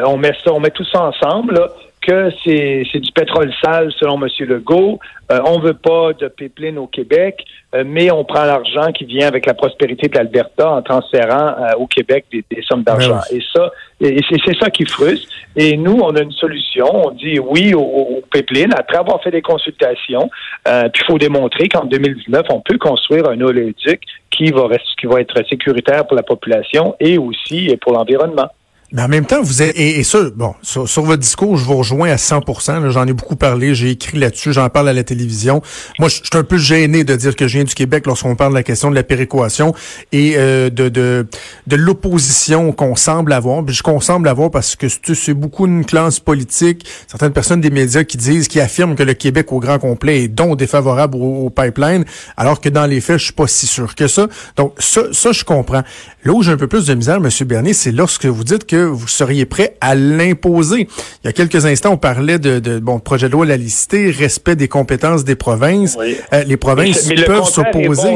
on 0.05 0.17
met 0.17 0.33
ça, 0.43 0.51
on 0.51 0.59
met 0.59 0.71
tout 0.71 0.83
ça 0.83 1.03
ensemble, 1.03 1.53
là, 1.53 1.69
que 2.01 2.29
c'est 2.43 2.99
du 2.99 3.11
pétrole 3.11 3.51
sale 3.63 3.91
selon 3.97 4.21
M. 4.21 4.27
Legault. 4.47 4.99
Euh, 5.31 5.39
on 5.45 5.59
veut 5.59 5.75
pas 5.75 6.13
de 6.13 6.27
pipeline 6.27 6.77
au 6.79 6.87
Québec, 6.87 7.45
euh, 7.75 7.83
mais 7.85 8.09
on 8.09 8.23
prend 8.23 8.45
l'argent 8.45 8.91
qui 8.91 9.05
vient 9.05 9.27
avec 9.27 9.45
la 9.45 9.53
prospérité 9.53 10.07
de 10.07 10.15
l'Alberta 10.15 10.71
en 10.71 10.81
transférant 10.81 11.49
euh, 11.49 11.75
au 11.77 11.85
Québec 11.85 12.25
des, 12.31 12.43
sommes 12.67 12.83
d'argent. 12.83 13.19
Et 13.31 13.39
ça, 13.53 13.71
et 14.01 14.21
c'est 14.27 14.57
ça 14.59 14.69
qui 14.71 14.85
frustre. 14.85 15.27
Et 15.55 15.77
nous, 15.77 15.99
on 16.01 16.15
a 16.15 16.21
une 16.21 16.31
solution. 16.31 16.87
On 17.07 17.11
dit 17.11 17.37
oui 17.39 17.75
au, 17.75 17.81
au 17.81 18.23
pipeline 18.31 18.73
après 18.73 18.97
avoir 18.97 19.21
fait 19.21 19.31
des 19.31 19.41
consultations. 19.41 20.29
puis 20.65 21.03
il 21.03 21.05
faut 21.05 21.17
démontrer 21.17 21.67
qu'en 21.67 21.85
2019, 21.85 22.45
on 22.49 22.61
peut 22.61 22.77
construire 22.77 23.29
un 23.29 23.39
oléoduc 23.41 24.01
qui 24.31 24.51
va, 24.51 24.67
qui 24.99 25.05
va 25.05 25.21
être 25.21 25.47
sécuritaire 25.47 26.07
pour 26.07 26.15
la 26.15 26.23
population 26.23 26.95
et 26.99 27.17
aussi 27.17 27.75
pour 27.81 27.93
l'environnement. 27.93 28.49
Mais 28.91 29.03
en 29.03 29.07
même 29.07 29.25
temps, 29.25 29.43
vous 29.43 29.61
êtes, 29.61 29.77
et, 29.77 30.03
ça, 30.03 30.17
bon, 30.35 30.55
sur, 30.63 30.85
votre 31.03 31.21
discours, 31.21 31.57
je 31.57 31.65
vous 31.65 31.77
rejoins 31.77 32.09
à 32.09 32.15
100% 32.15 32.89
J'en 32.89 33.05
ai 33.05 33.13
beaucoup 33.13 33.35
parlé, 33.35 33.75
j'ai 33.75 33.91
écrit 33.91 34.17
là-dessus, 34.17 34.51
j'en 34.51 34.67
parle 34.69 34.89
à 34.89 34.93
la 34.93 35.03
télévision. 35.03 35.61
Moi, 35.99 36.09
je 36.09 36.15
suis 36.15 36.23
un 36.33 36.43
peu 36.43 36.57
gêné 36.57 37.03
de 37.03 37.15
dire 37.15 37.35
que 37.35 37.47
je 37.47 37.57
viens 37.57 37.65
du 37.65 37.75
Québec 37.75 38.07
lorsqu'on 38.07 38.35
parle 38.35 38.53
de 38.53 38.57
la 38.57 38.63
question 38.63 38.89
de 38.89 38.95
la 38.95 39.03
péréquation 39.03 39.75
et 40.11 40.33
euh, 40.37 40.71
de, 40.71 40.89
de, 40.89 41.27
de 41.67 41.75
l'opposition 41.75 42.71
qu'on 42.71 42.95
semble 42.95 43.31
avoir. 43.33 43.63
Puis 43.63 43.77
qu'on 43.77 43.99
semble 43.99 44.27
avoir 44.27 44.49
parce 44.49 44.75
que 44.75 44.87
c'est 44.89 45.35
beaucoup 45.35 45.67
une 45.67 45.85
classe 45.85 46.19
politique, 46.19 46.87
certaines 47.07 47.33
personnes 47.33 47.61
des 47.61 47.69
médias 47.69 48.03
qui 48.03 48.17
disent, 48.17 48.47
qui 48.47 48.59
affirment 48.59 48.95
que 48.95 49.03
le 49.03 49.13
Québec 49.13 49.51
au 49.51 49.59
grand 49.59 49.77
complet 49.77 50.23
est 50.23 50.27
donc 50.29 50.57
défavorable 50.57 51.15
au, 51.15 51.49
pipeline, 51.51 52.05
alors 52.37 52.59
que 52.59 52.69
dans 52.69 52.85
les 52.85 53.01
faits, 53.01 53.19
je 53.19 53.25
suis 53.25 53.33
pas 53.33 53.47
si 53.47 53.67
sûr 53.67 53.93
que 53.93 54.07
ça. 54.07 54.27
Donc, 54.55 54.73
ça, 54.79 55.01
ça 55.11 55.31
je 55.31 55.43
comprends. 55.43 55.83
Là 56.23 56.33
où 56.33 56.41
j'ai 56.41 56.51
un 56.51 56.57
peu 56.57 56.67
plus 56.67 56.85
de 56.85 56.95
misère, 56.95 57.17
M. 57.17 57.29
Bernier, 57.47 57.73
c'est 57.73 57.91
lorsque 57.91 58.25
vous 58.25 58.43
dites 58.43 58.65
que 58.65 58.78
vous 58.83 59.07
seriez 59.07 59.45
prêt 59.45 59.75
à 59.81 59.95
l'imposer. 59.95 60.87
Il 61.23 61.25
y 61.25 61.27
a 61.27 61.33
quelques 61.33 61.65
instants, 61.65 61.93
on 61.93 61.97
parlait 61.97 62.39
de, 62.39 62.59
de 62.59 62.79
bon 62.79 62.99
projet 62.99 63.27
de 63.27 63.33
loi 63.33 63.45
la 63.45 63.57
licité, 63.57 64.11
respect 64.11 64.55
des 64.55 64.67
compétences 64.67 65.23
des 65.23 65.35
provinces. 65.35 65.97
Euh, 66.33 66.43
les 66.43 66.57
provinces 66.57 67.11
peuvent 67.25 67.45
s'opposer. 67.45 68.15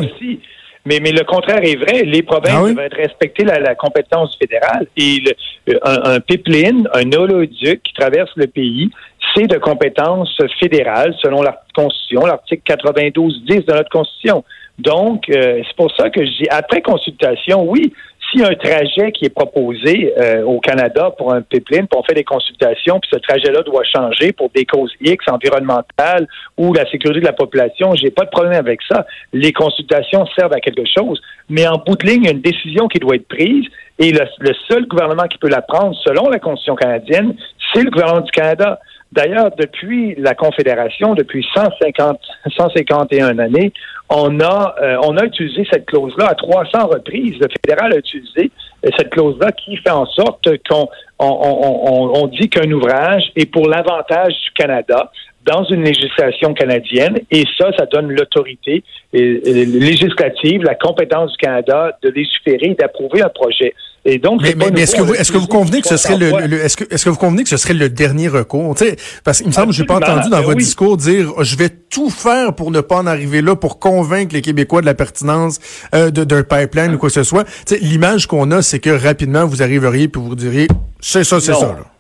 mais, 0.86 1.00
mais 1.02 1.12
le 1.12 1.24
contraire 1.24 1.64
est 1.64 1.76
vrai. 1.76 2.04
Les 2.04 2.24
provinces 2.24 2.70
ah 2.70 2.74
doivent 2.74 2.90
respecter 2.92 3.44
la, 3.44 3.76
compétence 3.76 4.38
fédérale. 4.38 4.88
Et 4.98 5.22
le, 5.68 5.80
un, 5.84 6.20
pipeline, 6.20 6.88
un 6.94 7.12
oléoduc 7.12 7.82
qui 7.84 7.94
traverse 7.94 8.32
le 8.36 8.48
pays, 8.48 8.90
c'est 9.36 9.48
de 9.48 9.58
compétence 9.58 10.38
fédérale 10.60 11.16
selon 11.22 11.42
la 11.42 11.64
Constitution, 11.74 12.26
l'article 12.26 12.62
92-10 12.68 13.66
de 13.66 13.74
notre 13.74 13.90
Constitution. 13.90 14.44
Donc, 14.80 15.30
euh, 15.30 15.62
c'est 15.66 15.76
pour 15.76 15.96
ça 15.96 16.10
que 16.10 16.26
je 16.26 16.32
dis, 16.32 16.48
après 16.50 16.82
consultation, 16.82 17.64
oui, 17.70 17.94
a 18.42 18.50
un 18.50 18.56
trajet 18.56 19.12
qui 19.12 19.26
est 19.26 19.34
proposé 19.34 20.14
euh, 20.18 20.44
au 20.44 20.60
Canada 20.60 21.12
pour 21.18 21.34
un 21.34 21.42
pipeline, 21.42 21.88
puis 21.88 22.00
on 22.00 22.04
fait 22.04 22.16
des 22.16 22.24
consultations, 22.24 23.00
puis 23.00 23.10
ce 23.14 23.20
trajet-là 23.20 23.62
doit 23.64 23.84
changer 23.84 24.32
pour 24.32 24.50
des 24.56 24.66
causes 24.66 24.92
X 25.02 25.26
environnementales 25.28 26.28
ou 26.58 26.74
la 26.74 26.90
sécurité 26.90 27.20
de 27.20 27.26
la 27.26 27.34
population, 27.34 27.94
j'ai 27.96 28.12
pas 28.12 28.26
de 28.26 28.30
problème 28.30 28.54
avec 28.54 28.80
ça. 28.90 29.06
Les 29.34 29.52
consultations 29.52 30.26
servent 30.38 30.54
à 30.54 30.60
quelque 30.60 30.86
chose, 30.98 31.22
mais 31.50 31.68
en 31.68 31.78
bout 31.78 31.96
de 31.96 32.08
ligne, 32.08 32.22
il 32.24 32.26
y 32.26 32.30
a 32.30 32.32
une 32.32 32.42
décision 32.42 32.88
qui 32.88 33.00
doit 33.00 33.16
être 33.16 33.28
prise 33.28 33.66
et 34.00 34.12
le 34.12 34.54
seul 34.68 34.88
gouvernement 34.88 35.28
qui 35.28 35.38
peut 35.38 35.50
la 35.50 35.62
prendre, 35.62 35.96
selon 36.04 36.30
la 36.30 36.40
Constitution 36.40 36.76
canadienne, 36.76 37.36
c'est 37.74 37.84
le 37.84 37.92
gouvernement 37.92 38.22
du 38.22 38.32
Canada. 38.32 38.80
D'ailleurs, 39.14 39.52
depuis 39.56 40.16
la 40.18 40.34
Confédération, 40.34 41.14
depuis 41.14 41.46
150, 41.54 42.20
151 42.58 43.38
années, 43.38 43.72
on 44.10 44.40
a, 44.40 44.76
euh, 44.82 44.98
on 45.04 45.16
a 45.18 45.26
utilisé 45.26 45.68
cette 45.72 45.86
clause-là 45.86 46.30
à 46.30 46.36
300 46.36 46.88
reprises. 46.88 47.36
Le 47.40 47.48
fédéral 47.62 47.94
a 47.94 47.98
utilisé 47.98 48.50
euh, 48.84 48.90
cette 48.98 49.12
clause-là 49.12 49.52
qui 49.52 49.78
fait 49.78 49.92
en 49.92 50.08
sorte 50.08 50.50
qu'on 50.68 50.88
on, 51.20 52.12
on, 52.16 52.28
dit 52.28 52.50
qu'un 52.50 52.70
ouvrage 52.72 53.32
est 53.36 53.46
pour 53.46 53.68
l'avantage 53.68 54.34
du 54.34 54.52
Canada 54.56 55.12
dans 55.46 55.64
une 55.66 55.84
législation 55.84 56.54
canadienne 56.54 57.20
et 57.32 57.44
ça, 57.58 57.72
ça 57.78 57.86
donne 57.86 58.12
l'autorité 58.12 58.84
législative, 59.14 60.64
la 60.64 60.76
compétence 60.76 61.32
du 61.32 61.38
Canada 61.38 61.98
de 62.02 62.10
légiférer 62.10 62.72
et 62.72 62.76
d'approuver 62.76 63.22
un 63.22 63.30
projet. 63.30 63.74
Et 64.06 64.18
donc, 64.18 64.42
mais, 64.42 64.54
mais, 64.54 64.82
est-ce 64.82 64.98
que 64.98 65.02
vous 65.02 65.14
est-ce 65.14 65.32
que 65.32 65.38
vous 65.38 65.48
convenez 65.48 65.82
que 65.82 65.88
ce 65.88 65.96
serait 65.96 66.18
le, 66.18 66.62
est-ce 66.62 66.76
que 66.76 66.84
est-ce 66.94 67.06
que 67.06 67.10
vous 67.10 67.18
convenez 67.18 67.44
que 67.44 67.50
ce 67.50 67.56
serait 67.56 67.74
le 67.74 67.88
dernier 67.88 68.28
recours? 68.28 68.76
Tu 68.76 68.86
sais 68.86 68.98
parce 69.24 69.38
qu'il 69.38 69.48
me 69.48 69.54
semble 69.54 69.68
que 69.68 69.74
j'ai 69.74 69.86
pas 69.86 69.96
entendu 69.96 70.30
dans 70.30 70.42
votre 70.42 70.58
discours 70.58 70.98
dire 70.98 71.32
je 71.42 71.56
vais 71.56 71.70
tout 71.70 72.10
faire 72.10 72.54
pour 72.54 72.70
ne 72.70 72.82
pas 72.82 72.98
en 72.98 73.08
arriver 73.08 73.42
là 73.42 73.56
pour 73.56 73.80
convaincre 73.80 74.34
les 74.34 74.42
Québécois 74.42 74.82
de 74.82 74.86
la 74.86 74.94
pertinence 74.94 75.60
euh, 75.96 76.12
d'un 76.12 76.44
pipeline 76.44 76.96
ou 76.96 76.98
quoi 76.98 77.08
que 77.08 77.14
ce 77.14 77.24
soit. 77.24 77.46
Tu 77.46 77.76
sais 77.76 77.80
l'image 77.80 78.28
qu'on 78.28 78.52
a 78.52 78.62
c'est 78.62 78.80
que 78.80 78.90
rapidement 78.90 79.46
vous 79.46 79.64
arriveriez 79.64 80.10
puis 80.10 80.22
vous 80.22 80.36
diriez 80.36 80.68
c'est 81.00 81.24
ça 81.24 81.40
c'est 81.40 81.54
ça 81.54 81.68
là. 81.68 81.93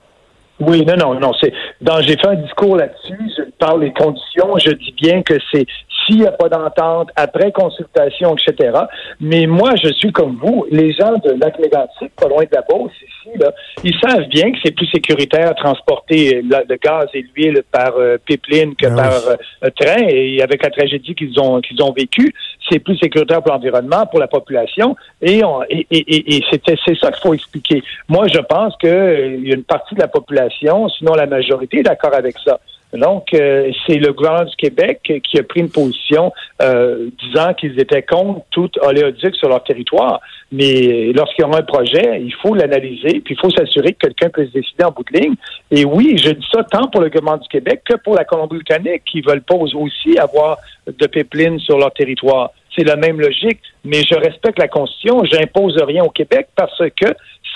Oui, 0.67 0.85
non, 0.85 0.95
non, 0.95 1.19
non. 1.19 1.31
Dans 1.81 2.01
j'ai 2.01 2.17
fait 2.17 2.27
un 2.27 2.35
discours 2.35 2.77
là-dessus. 2.77 3.19
Je 3.37 3.43
parle 3.59 3.81
des 3.81 3.93
conditions. 3.93 4.57
Je 4.57 4.71
dis 4.71 4.93
bien 5.01 5.21
que 5.21 5.35
c'est 5.51 5.65
s'il 6.05 6.19
n'y 6.19 6.27
a 6.27 6.31
pas 6.31 6.49
d'entente, 6.49 7.09
après 7.15 7.51
consultation, 7.51 8.35
etc. 8.35 8.77
Mais 9.19 9.45
moi, 9.45 9.71
je 9.81 9.91
suis 9.93 10.11
comme 10.11 10.37
vous. 10.41 10.65
Les 10.71 10.93
gens 10.93 11.13
de 11.13 11.31
lac 11.39 11.57
mégantic 11.59 12.13
pas 12.15 12.27
loin 12.27 12.43
de 12.43 12.49
la 12.51 12.61
Beauce, 12.61 12.91
ici, 13.01 13.37
là, 13.37 13.51
ils 13.83 13.95
savent 13.99 14.27
bien 14.27 14.51
que 14.51 14.57
c'est 14.63 14.71
plus 14.71 14.87
sécuritaire 14.87 15.49
à 15.49 15.53
transporter 15.53 16.41
le, 16.41 16.75
gaz 16.77 17.07
et 17.13 17.25
l'huile 17.35 17.63
par 17.71 17.93
euh, 17.97 18.17
pipeline 18.25 18.75
que 18.75 18.87
ah 18.87 18.95
par 18.95 19.13
euh, 19.13 19.69
train. 19.79 20.07
Et 20.07 20.41
avec 20.41 20.63
la 20.63 20.69
tragédie 20.69 21.15
qu'ils 21.15 21.39
ont 21.39 21.61
qu'ils 21.61 21.81
ont 21.81 21.91
vécue, 21.91 22.33
c'est 22.69 22.79
plus 22.79 22.97
sécuritaire 22.97 23.41
pour 23.41 23.53
l'environnement, 23.53 24.05
pour 24.05 24.19
la 24.19 24.27
population. 24.27 24.95
Et, 25.21 25.41
et, 25.69 25.87
et, 25.91 26.37
et 26.37 26.43
c'est 26.51 26.97
ça 26.99 27.11
qu'il 27.11 27.21
faut 27.21 27.33
expliquer. 27.33 27.83
Moi, 28.09 28.27
je 28.27 28.39
pense 28.39 28.75
qu'il 28.77 28.89
euh, 28.89 29.37
y 29.41 29.51
a 29.51 29.55
une 29.55 29.63
partie 29.63 29.95
de 29.95 30.01
la 30.01 30.07
population, 30.07 30.89
sinon 30.89 31.13
la 31.13 31.25
majorité, 31.25 31.79
est 31.79 31.83
d'accord 31.83 32.13
avec 32.13 32.35
ça. 32.45 32.59
Donc, 32.93 33.33
euh, 33.33 33.71
c'est 33.85 33.97
le 33.97 34.13
gouvernement 34.13 34.45
du 34.45 34.55
Québec 34.55 34.99
qui 35.23 35.39
a 35.39 35.43
pris 35.43 35.61
une 35.61 35.69
position 35.69 36.31
euh, 36.61 37.09
disant 37.23 37.53
qu'ils 37.53 37.79
étaient 37.79 38.03
contre 38.03 38.41
tout 38.51 38.69
oléoduc 38.81 39.35
sur 39.35 39.49
leur 39.49 39.63
territoire. 39.63 40.21
Mais 40.51 41.11
lorsqu'il 41.13 41.43
y 41.43 41.47
aura 41.47 41.59
un 41.59 41.63
projet, 41.63 42.21
il 42.21 42.33
faut 42.35 42.53
l'analyser, 42.53 43.21
puis 43.21 43.33
il 43.33 43.39
faut 43.39 43.49
s'assurer 43.49 43.93
que 43.93 44.07
quelqu'un 44.07 44.29
puisse 44.29 44.51
décider 44.51 44.83
en 44.83 44.91
bout 44.91 45.03
de 45.11 45.19
ligne. 45.19 45.35
Et 45.71 45.85
oui, 45.85 46.15
je 46.17 46.29
dis 46.29 46.45
ça 46.53 46.63
tant 46.63 46.87
pour 46.87 47.01
le 47.01 47.09
gouvernement 47.09 47.37
du 47.37 47.47
Québec 47.47 47.81
que 47.83 47.95
pour 47.97 48.15
la 48.15 48.25
Colombie-Britannique, 48.25 49.03
qui 49.05 49.21
veulent 49.21 49.41
pas 49.41 49.55
aussi 49.55 50.17
avoir 50.19 50.57
de 50.85 51.07
pipeline 51.07 51.59
sur 51.59 51.79
leur 51.79 51.93
territoire. 51.93 52.51
C'est 52.75 52.83
la 52.83 52.95
même 52.95 53.19
logique, 53.19 53.59
mais 53.83 54.01
je 54.03 54.15
respecte 54.15 54.59
la 54.59 54.67
Constitution, 54.67 55.23
j'impose 55.25 55.77
rien 55.81 56.03
au 56.03 56.09
Québec 56.09 56.47
parce 56.55 56.77
que 56.77 57.07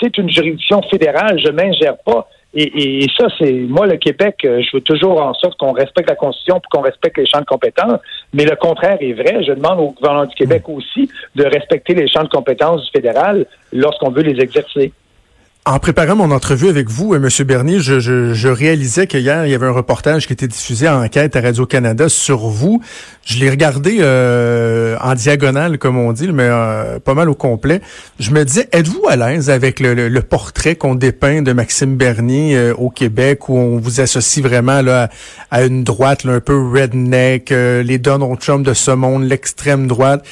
c'est 0.02 0.18
une 0.18 0.30
juridiction 0.30 0.82
fédérale, 0.84 1.40
je 1.44 1.52
m'ingère 1.52 1.98
pas 1.98 2.28
et, 2.54 3.06
ça, 3.18 3.28
c'est 3.38 3.52
moi, 3.52 3.86
le 3.86 3.98
Québec, 3.98 4.38
euh, 4.46 4.62
je 4.62 4.78
veux 4.78 4.82
toujours 4.82 5.22
en 5.22 5.34
sorte 5.34 5.58
qu'on 5.60 5.74
respecte 5.74 6.10
la 6.10 6.16
Constitution 6.16 6.60
pour 6.60 6.70
qu'on 6.72 6.82
respecte 6.82 7.18
les 7.18 7.26
champs 7.26 7.42
de 7.42 7.46
compétences. 7.46 8.00
Mais 8.34 8.46
le 8.46 8.56
contraire 8.56 8.98
est 9.00 9.14
vrai. 9.14 9.44
Je 9.44 9.52
demande 9.52 9.80
au 9.80 9.92
gouvernement 9.92 10.26
du 10.26 10.36
Québec 10.36 10.64
aussi 10.70 11.10
de 11.36 11.44
respecter 11.44 11.94
les 11.94 12.08
champs 12.08 12.24
de 12.24 12.30
compétences 12.30 12.84
du 12.86 12.92
fédéral 12.92 13.46
lorsqu'on 13.74 14.10
veut 14.10 14.24
les 14.24 14.42
exercer. 14.42 14.92
En 15.68 15.80
préparant 15.80 16.16
mon 16.16 16.32
entrevue 16.32 16.70
avec 16.70 16.90
vous, 16.90 17.14
euh, 17.14 17.18
M. 17.18 17.46
Bernier, 17.46 17.82
je, 17.82 18.00
je, 18.00 18.34
je 18.34 18.48
réalisais 18.48 19.06
qu'hier, 19.06 19.46
il 19.46 19.52
y 19.52 19.54
avait 19.54 19.66
un 19.66 19.72
reportage 19.72 20.26
qui 20.26 20.32
était 20.32 20.48
diffusé 20.48 20.88
en 20.88 21.04
enquête 21.04 21.36
à 21.36 21.42
Radio-Canada 21.42 22.08
sur 22.08 22.48
vous. 22.48 22.82
Je 23.26 23.38
l'ai 23.38 23.50
regardé 23.50 23.98
euh, 24.00 24.96
en 25.02 25.14
diagonale, 25.14 25.78
comme 25.78 25.98
on 25.98 26.14
dit, 26.14 26.30
mais 26.30 26.48
euh, 26.50 27.00
pas 27.00 27.16
mal 27.16 27.30
au 27.30 27.36
complet. 27.36 27.82
Je 28.18 28.32
me 28.32 28.46
disais, 28.46 28.70
êtes-vous 28.72 29.10
à 29.10 29.18
l'aise 29.18 29.50
avec 29.50 29.82
le, 29.82 29.94
le, 29.94 30.22
portrait 30.22 30.76
qu'on 30.76 30.96
dépeint 30.96 31.42
de 31.42 31.52
Maxime 31.52 31.98
Bernier 31.98 32.72
au 32.78 32.90
Québec, 32.90 33.50
où 33.50 33.58
on 33.58 33.78
vous 33.78 34.00
associe 34.00 34.46
vraiment 34.46 34.82
là, 34.82 35.10
à, 35.52 35.66
une 35.66 35.84
droite 35.84 36.26
un 36.26 36.40
peu 36.40 36.58
redneck, 36.58 37.50
les 37.50 37.98
Donald 37.98 38.40
Trump 38.40 38.66
de 38.66 38.74
ce 38.74 38.92
monde, 38.92 39.26
l'extrême 39.26 39.88
droite? 39.88 40.24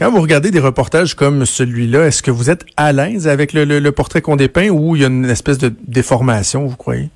Quand 0.00 0.10
vous 0.10 0.22
regardez 0.22 0.50
des 0.50 0.60
reportages 0.60 1.12
comme 1.12 1.44
celui-là, 1.44 2.06
est-ce 2.06 2.22
que 2.22 2.30
vous 2.30 2.48
êtes 2.48 2.64
à 2.78 2.90
l'aise 2.90 3.28
avec 3.28 3.52
le, 3.52 3.90
portrait 3.90 4.22
qu'on 4.22 4.36
dépeint 4.36 4.70
ou 4.70 4.96
il 4.96 5.02
y 5.02 5.04
a 5.04 5.08
une 5.08 5.28
espèce 5.28 5.58
de 5.58 5.70
déformation, 5.86 6.64
vous 6.64 6.78
croyez? 6.78 7.10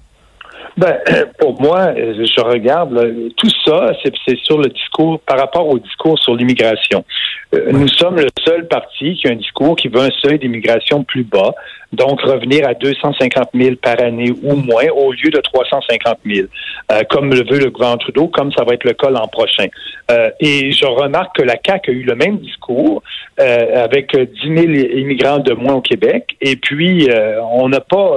Ben, 0.77 0.99
pour 1.39 1.59
moi, 1.63 1.95
je 1.97 2.41
regarde 2.43 2.93
tout 3.39 3.49
ça, 3.65 3.93
c'est 4.05 4.37
sur 4.41 4.59
le 4.59 4.69
discours 4.69 5.19
par 5.21 5.39
rapport 5.39 5.67
au 5.67 5.79
discours 5.79 6.19
sur 6.19 6.37
l'immigration. 6.37 7.07
Euh, 7.55 7.73
nous 7.73 7.89
sommes 7.89 8.17
le 8.17 8.29
seul 8.45 8.69
parti 8.69 9.15
qui 9.15 9.29
a 9.29 9.31
un 9.31 9.37
discours 9.37 9.77
qui 9.77 9.89
veut 9.89 10.03
un 10.03 10.11
seuil 10.23 10.39
d'immigration 10.39 11.05
plus 11.05 11.25
bas, 11.25 11.55
donc 11.95 12.21
revenir 12.21 12.67
à 12.67 12.75
250 12.75 13.49
000 13.55 13.77
par 13.77 14.01
année 14.01 14.33
ou 14.43 14.55
moins 14.57 14.89
au 14.95 15.13
lieu 15.13 15.31
de 15.31 15.41
350 15.41 16.19
000, 16.25 16.47
euh, 16.93 17.03
comme 17.11 17.31
le 17.31 17.45
veut 17.45 17.59
le 17.59 17.71
gouvernement 17.71 17.99
Trudeau, 17.99 18.29
comme 18.29 18.53
ça 18.53 18.65
va 18.65 18.75
être 18.75 18.85
le 18.85 18.93
cas 18.93 19.11
l'an 19.11 19.29
prochain. 19.29 19.67
Euh, 20.11 20.31
et 20.41 20.73
je 20.73 20.87
remarque 20.87 21.37
que 21.37 21.43
la 21.43 21.57
CAQ 21.65 21.91
a 21.91 21.95
eu 21.95 22.03
le 22.03 22.15
même 22.15 22.39
discours 22.39 23.03
avec 23.37 24.17
10 24.17 24.27
000 24.43 24.59
immigrants 24.97 25.41
de 25.41 25.55
moins 25.55 25.75
au 25.75 25.81
Québec, 25.81 26.37
et 26.41 26.55
puis 26.55 27.09
on 27.53 27.69
n'a 27.69 27.81
pas 27.81 28.13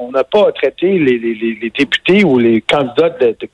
on 0.00 0.10
n'a 0.10 0.24
pas 0.24 0.50
traité 0.52 0.98
les, 0.98 1.70
députés 1.78 2.24
ou 2.24 2.38
les 2.38 2.60
candidats 2.60 3.10
de, 3.10 3.36
de 3.38 3.48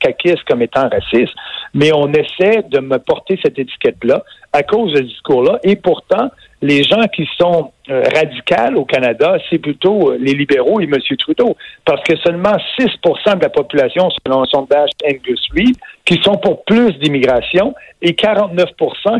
comme 0.47 0.61
étant 0.61 0.89
racistes, 0.89 1.33
mais 1.73 1.91
on 1.93 2.11
essaie 2.11 2.63
de 2.69 2.79
me 2.79 2.97
porter 2.97 3.39
cette 3.43 3.59
étiquette-là 3.59 4.23
à 4.53 4.63
cause 4.63 4.91
de 4.93 4.97
ce 4.97 5.03
discours-là. 5.03 5.59
Et 5.63 5.75
pourtant, 5.75 6.29
les 6.61 6.83
gens 6.83 7.03
qui 7.07 7.27
sont 7.39 7.71
euh, 7.89 8.03
radicaux 8.13 8.75
au 8.75 8.85
Canada, 8.85 9.37
c'est 9.49 9.59
plutôt 9.59 10.11
euh, 10.11 10.17
les 10.19 10.33
libéraux 10.33 10.79
et 10.81 10.83
M. 10.83 10.95
Trudeau. 11.17 11.55
Parce 11.85 12.03
que 12.03 12.17
seulement 12.17 12.55
6% 12.77 13.37
de 13.37 13.41
la 13.41 13.49
population, 13.49 14.09
selon 14.25 14.43
un 14.43 14.45
sondage 14.45 14.89
Angus 15.05 15.41
Reid, 15.55 15.75
qui 16.05 16.19
sont 16.21 16.37
pour 16.37 16.63
plus 16.65 16.91
d'immigration 16.99 17.73
et 18.01 18.13
49 18.13 18.69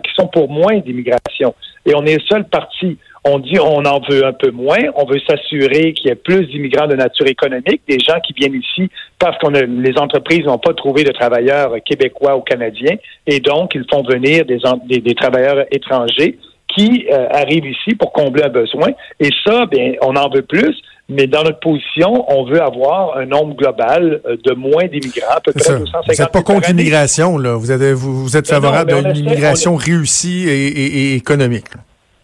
qui 0.04 0.14
sont 0.16 0.28
pour 0.28 0.50
moins 0.50 0.78
d'immigration. 0.80 1.56
Et 1.86 1.96
on 1.96 2.06
est 2.06 2.16
le 2.16 2.24
seul 2.28 2.48
parti. 2.48 2.98
On 3.26 3.40
dit 3.40 3.60
on 3.60 3.84
en 3.84 4.00
veut 4.10 4.26
un 4.26 4.32
peu 4.32 4.50
moins, 4.52 4.80
on 4.96 5.06
veut 5.06 5.20
s'assurer 5.28 5.94
qu'il 5.94 6.08
y 6.08 6.12
ait 6.12 6.16
plus 6.16 6.46
d'immigrants 6.48 6.88
de 6.88 6.96
nature 6.96 7.28
économique, 7.28 7.82
des 7.88 8.00
gens 8.00 8.20
qui 8.22 8.32
viennent 8.34 8.56
ici 8.56 8.90
parce 9.20 9.38
que 9.38 9.48
les 9.48 9.98
entreprises 9.98 10.46
n'ont 10.46 10.58
pas 10.58 10.74
trouvé 10.74 11.04
de 11.04 11.12
travailleurs 11.12 11.76
québécois 11.86 12.38
ou 12.38 12.42
canadiens, 12.42 12.96
et 13.28 13.42
donc 13.42 13.76
ils 13.76 13.84
font 13.92 14.04
venir 14.04 14.46
des, 14.46 15.16
travailleurs 15.16 15.66
étrangers 15.70 16.38
qui 16.76 17.08
euh, 17.12 17.28
arrivent 17.32 17.66
ici 17.66 17.96
pour 17.96 18.12
combler 18.12 18.44
un 18.44 18.50
besoin. 18.50 18.90
Et 19.20 19.30
ça, 19.46 19.66
bien, 19.66 19.94
on 20.02 20.16
en 20.16 20.30
veut 20.30 20.44
plus, 20.44 20.76
mais 21.08 21.28
dans 21.28 21.44
notre 21.44 21.60
position, 21.60 22.26
on 22.28 22.46
veut 22.46 22.62
avoir 22.62 23.18
un 23.18 23.26
nombre 23.26 23.56
global 23.56 24.22
euh, 24.26 24.38
de 24.44 24.54
moins 24.54 24.86
d'immigrants, 24.86 25.36
à 25.36 25.42
peu 25.42 25.52
près 25.52 25.80
250 25.80 26.06
Vous 26.08 26.22
n'êtes 26.24 26.32
pas 26.32 26.44
contre 26.44 26.70
l'immigration, 26.70 27.38
là. 27.38 27.56
Vous 27.56 27.72
êtes, 27.72 27.82
vous, 27.82 28.38
êtes 28.38 28.48
favorable 28.48 28.94
à 28.94 29.00
une 29.00 29.18
immigration 29.18 29.76
réussie 29.76 30.48
et, 30.48 30.68
et 30.68 31.16
économique. 31.16 31.66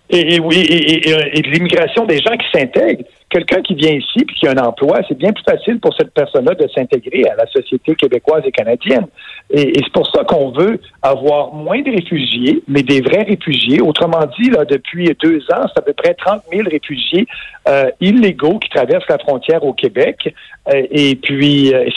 Et, 0.10 0.40
oui, 0.40 0.66
et, 0.70 1.42
de 1.42 1.50
l'immigration 1.50 2.06
des 2.06 2.22
gens 2.22 2.38
qui 2.38 2.46
s'intègrent. 2.54 3.04
Quelqu'un 3.36 3.62
qui 3.64 3.76
vient 3.76 3.92
ici 3.92 4.24
puis 4.26 4.34
qui 4.34 4.48
a 4.48 4.52
un 4.52 4.66
emploi, 4.66 5.02
c'est 5.10 5.18
bien 5.18 5.34
plus 5.34 5.44
facile 5.44 5.78
pour 5.82 5.94
cette 5.94 6.14
personne-là 6.14 6.54
de 6.56 6.70
s'intégrer 6.70 7.26
à 7.30 7.36
la 7.36 7.46
société 7.48 7.94
québécoise 7.94 8.44
et 8.46 8.52
canadienne. 8.54 9.08
Et, 9.50 9.74
c'est 9.76 9.92
pour 9.92 10.08
ça 10.08 10.24
qu'on 10.24 10.52
veut 10.52 10.80
avoir 11.02 11.54
moins 11.54 11.82
de 11.82 11.92
réfugiés, 11.92 12.64
mais 12.70 12.82
des 12.82 13.02
vrais 13.02 13.24
réfugiés. 13.24 13.82
Autrement 13.82 14.26
dit, 14.40 14.52
là, 14.52 14.64
depuis 14.64 15.14
deux 15.22 15.40
ans, 15.52 15.66
c'est 15.68 15.80
à 15.80 15.82
peu 15.82 15.92
près 15.92 16.14
30 16.14 16.44
000 16.50 16.70
réfugiés 16.72 17.28
euh, 17.68 17.92
illégaux 18.00 18.58
qui 18.58 18.70
traversent 18.70 19.10
la 19.10 19.18
frontière 19.18 19.66
au 19.66 19.74
Québec. 19.74 20.34
Euh, 20.74 20.84
et 20.90 21.18
puis, 21.18 21.74
euh, 21.74 21.90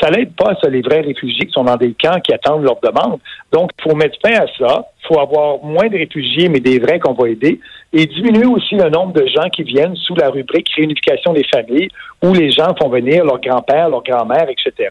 ça 0.00 0.08
l'aide 0.08 0.32
pas, 0.32 0.56
ça, 0.62 0.70
les 0.70 0.80
vrais 0.80 1.02
réfugiés 1.02 1.44
qui 1.44 1.52
sont 1.52 1.64
dans 1.64 1.76
des 1.76 1.92
camps 1.92 2.20
qui 2.20 2.32
attendent 2.32 2.62
leur 2.62 2.80
demande. 2.80 3.20
Donc, 3.52 3.70
il 3.78 3.82
faut 3.90 3.94
mettre 3.94 4.16
fin 4.24 4.32
à 4.32 4.46
ça. 4.58 4.86
Il 5.04 5.08
faut 5.08 5.20
avoir 5.20 5.62
moins 5.62 5.88
de 5.88 5.98
réfugiés, 5.98 6.48
mais 6.48 6.60
des 6.60 6.78
vrais 6.78 6.98
qu'on 7.00 7.12
va 7.12 7.28
aider. 7.28 7.60
Et 7.98 8.04
diminuer 8.04 8.44
aussi 8.44 8.74
le 8.74 8.90
nombre 8.90 9.14
de 9.14 9.26
gens 9.26 9.48
qui 9.48 9.62
viennent 9.62 9.96
sous 9.96 10.14
la 10.16 10.28
rubrique 10.28 10.68
réunification 10.76 11.32
des 11.32 11.44
familles, 11.44 11.88
où 12.22 12.34
les 12.34 12.50
gens 12.50 12.74
font 12.78 12.90
venir 12.90 13.24
leur 13.24 13.40
grand-père, 13.40 13.88
leur 13.88 14.02
grand-mère, 14.02 14.50
etc. 14.50 14.90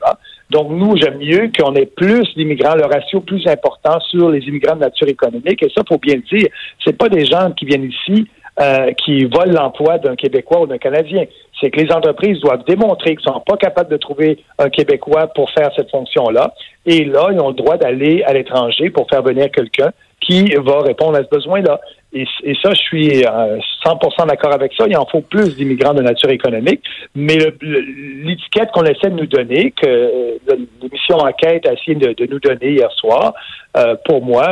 Donc, 0.50 0.72
nous, 0.72 0.98
j'aime 0.98 1.20
mieux 1.20 1.52
qu'on 1.56 1.76
ait 1.76 1.86
plus 1.86 2.24
d'immigrants, 2.36 2.74
le 2.74 2.86
ratio 2.86 3.20
plus 3.20 3.46
important 3.46 4.00
sur 4.10 4.32
les 4.32 4.40
immigrants 4.48 4.74
de 4.74 4.80
nature 4.80 5.08
économique. 5.08 5.62
Et 5.62 5.70
ça, 5.70 5.84
faut 5.88 6.00
bien 6.00 6.16
le 6.16 6.22
dire, 6.22 6.48
c'est 6.84 6.98
pas 6.98 7.08
des 7.08 7.26
gens 7.26 7.52
qui 7.52 7.66
viennent 7.66 7.92
ici 7.92 8.28
euh, 8.60 8.92
qui 8.94 9.26
volent 9.26 9.52
l'emploi 9.52 10.00
d'un 10.00 10.16
Québécois 10.16 10.62
ou 10.62 10.66
d'un 10.66 10.80
Canadien. 10.80 11.26
C'est 11.62 11.70
que 11.70 11.80
les 11.80 11.92
entreprises 11.92 12.40
doivent 12.40 12.64
démontrer 12.66 13.16
qu'ils 13.16 13.32
sont 13.32 13.44
pas 13.46 13.58
capables 13.58 13.92
de 13.92 13.98
trouver 13.98 14.40
un 14.58 14.70
Québécois 14.70 15.28
pour 15.28 15.52
faire 15.52 15.70
cette 15.76 15.92
fonction-là. 15.92 16.56
Et 16.88 17.06
là, 17.06 17.28
ils 17.32 17.40
ont 17.40 17.50
le 17.50 17.54
droit 17.54 17.78
d'aller 17.78 18.24
à 18.24 18.34
l'étranger 18.34 18.90
pour 18.90 19.08
faire 19.10 19.22
venir 19.22 19.52
quelqu'un 19.52 19.92
qui 20.25 20.55
va 20.55 20.79
répondre 20.82 21.17
à 21.17 21.24
ce 21.24 21.29
besoin-là. 21.29 21.79
Et, 22.13 22.25
ça, 22.63 22.70
je 22.74 22.79
suis 22.79 23.10
100% 23.10 23.25
euh, 23.25 24.25
d'accord 24.25 24.53
avec 24.53 24.72
ça. 24.77 24.86
Il 24.88 24.96
en 24.96 25.05
faut 25.05 25.22
plus 25.22 25.55
d'immigrants 25.55 25.94
de 25.94 26.01
nature 26.01 26.29
économique. 26.29 26.82
Mais 27.13 27.38
l'étiquette 27.62 28.72
qu'on 28.74 28.86
essaie 28.86 29.10
de 29.10 29.15
nous 29.15 29.25
donner, 29.25 29.72
que 29.72 29.86
euh, 29.86 30.55
l'émission 30.82 31.17
Enquête 31.17 31.67
a 31.67 31.74
essayé 31.74 31.96
de, 31.96 32.25
nous 32.25 32.39
donner 32.39 32.72
hier 32.72 32.91
soir, 32.94 33.34
euh, 33.77 33.96
pour 34.05 34.24
moi, 34.24 34.48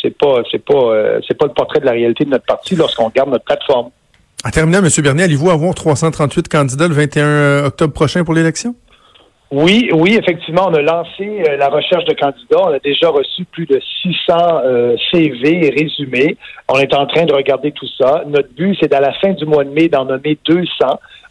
c'est 0.00 0.16
pas, 0.16 0.42
c'est 0.50 0.64
pas, 0.64 1.18
c'est 1.28 1.36
pas 1.36 1.46
le 1.46 1.52
portrait 1.52 1.80
de 1.80 1.86
la 1.86 1.92
réalité 1.92 2.24
de 2.24 2.30
notre 2.30 2.46
parti 2.46 2.74
lorsqu'on 2.74 3.08
regarde 3.08 3.30
notre 3.30 3.44
plateforme. 3.44 3.90
En 4.46 4.50
terminant, 4.50 4.78
M. 4.78 4.88
Bernier, 5.02 5.24
allez-vous 5.24 5.50
avoir 5.50 5.74
338 5.74 6.48
candidats 6.48 6.88
le 6.88 6.94
21 6.94 7.64
octobre 7.64 7.92
prochain 7.92 8.24
pour 8.24 8.34
l'élection? 8.34 8.74
Oui, 9.56 9.88
oui, 9.94 10.18
effectivement, 10.20 10.66
on 10.66 10.74
a 10.74 10.82
lancé 10.82 11.44
euh, 11.48 11.56
la 11.56 11.68
recherche 11.68 12.04
de 12.06 12.14
candidats. 12.14 12.58
On 12.60 12.72
a 12.72 12.80
déjà 12.80 13.08
reçu 13.08 13.44
plus 13.44 13.66
de 13.66 13.80
600 14.02 14.36
euh, 14.64 14.96
CV 15.12 15.66
et 15.66 15.70
résumés. 15.70 16.36
On 16.68 16.76
est 16.80 16.92
en 16.92 17.06
train 17.06 17.24
de 17.24 17.32
regarder 17.32 17.70
tout 17.70 17.86
ça. 17.96 18.24
Notre 18.26 18.52
but, 18.52 18.76
c'est 18.80 18.92
à 18.92 18.98
la 18.98 19.12
fin 19.12 19.30
du 19.30 19.44
mois 19.44 19.62
de 19.62 19.70
mai 19.70 19.86
d'en 19.86 20.06
nommer 20.06 20.36
200 20.44 20.66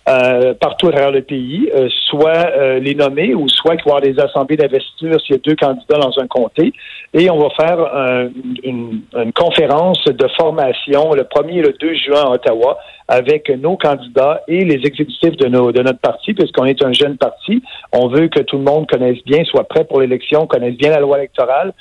euh, 0.09 0.53
partout 0.55 0.87
à 0.87 0.91
travers 0.91 1.11
le 1.11 1.21
pays, 1.21 1.69
euh, 1.73 1.87
soit 2.09 2.51
euh, 2.57 2.79
les 2.79 2.93
nommer 2.93 3.33
ou 3.33 3.47
soit 3.47 3.75
avoir 3.79 4.01
des 4.01 4.19
assemblées 4.19 4.57
d'investiture 4.57 5.17
s'il 5.21 5.35
y 5.35 5.39
a 5.39 5.41
deux 5.41 5.55
candidats 5.55 5.97
dans 5.97 6.19
un 6.19 6.27
comté. 6.27 6.73
Et 7.13 7.29
on 7.29 7.39
va 7.39 7.49
faire 7.51 8.29
une, 8.63 9.01
une, 9.15 9.33
conférence 9.33 10.03
de 10.03 10.27
formation 10.37 11.13
le 11.13 11.23
1er 11.23 11.59
et 11.59 11.61
le 11.61 11.73
2 11.79 11.93
juin 11.93 12.21
à 12.21 12.31
Ottawa 12.31 12.79
avec 13.07 13.49
nos 13.49 13.77
candidats 13.77 14.41
et 14.49 14.65
les 14.65 14.85
exécutifs 14.85 15.37
de, 15.37 15.47
nos, 15.47 15.71
de 15.71 15.81
notre 15.81 15.99
parti, 15.99 16.33
puisqu'on 16.33 16.65
est 16.65 16.83
un 16.83 16.91
jeune 16.91 17.15
parti. 17.17 17.61
On 17.93 18.07
veut 18.07 18.27
que 18.27 18.41
tout 18.41 18.57
le 18.57 18.63
monde 18.63 18.89
connaisse 18.89 19.23
bien, 19.25 19.43
soit 19.45 19.63
prêt 19.65 19.85
pour 19.85 20.01
l'élection, 20.01 20.47
connaisse 20.47 20.75
bien 20.75 20.89
la 20.89 20.99
loi 20.99 21.19
électorale. 21.19 21.71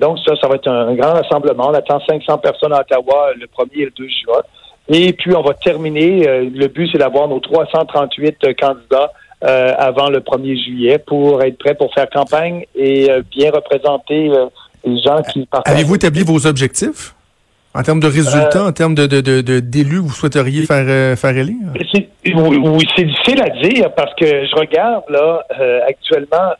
donc 0.00 0.18
ça, 0.26 0.34
ça 0.40 0.48
va 0.48 0.56
être 0.56 0.68
un, 0.68 0.88
un 0.88 0.94
grand 0.94 1.12
rassemblement. 1.12 1.68
On 1.68 1.74
attend 1.74 2.00
500 2.00 2.38
personnes 2.38 2.72
à 2.72 2.80
Ottawa 2.80 3.34
le 3.38 3.46
1er 3.46 3.82
et 3.82 3.84
le 3.84 3.92
2 3.96 4.08
juin. 4.08 4.42
Et 4.88 5.12
puis, 5.12 5.34
on 5.34 5.42
va 5.42 5.54
terminer. 5.54 6.26
Euh, 6.26 6.48
le 6.52 6.66
but, 6.68 6.88
c'est 6.90 6.98
d'avoir 6.98 7.28
nos 7.28 7.40
338 7.40 8.36
euh, 8.44 8.52
candidats 8.54 9.12
euh, 9.44 9.72
avant 9.78 10.08
le 10.08 10.20
1er 10.20 10.64
juillet 10.64 10.98
pour 10.98 11.42
être 11.42 11.58
prêts 11.58 11.74
pour 11.74 11.92
faire 11.94 12.08
campagne 12.10 12.64
et 12.74 13.08
bien 13.30 13.50
représenter 13.50 14.30
les 14.84 15.00
gens 15.00 15.22
qui 15.22 15.46
partent. 15.46 15.68
Avez-vous 15.68 15.94
établi 15.94 16.22
vos 16.24 16.46
objectifs? 16.46 17.14
En 17.74 17.82
termes 17.82 18.00
de 18.00 18.08
résultats, 18.08 18.64
en 18.64 18.72
termes 18.72 18.94
de, 18.94 19.06
de, 19.06 19.60
d'élus, 19.60 19.98
vous 19.98 20.10
souhaiteriez 20.10 20.64
faire, 20.64 21.16
faire 21.16 21.36
élire? 21.36 21.54
Oui, 22.34 22.84
c'est 22.96 23.04
difficile 23.04 23.40
à 23.42 23.50
dire 23.50 23.94
parce 23.94 24.12
que 24.14 24.26
je 24.26 24.56
regarde 24.56 25.04
là 25.08 25.44
actuellement, 25.86 26.54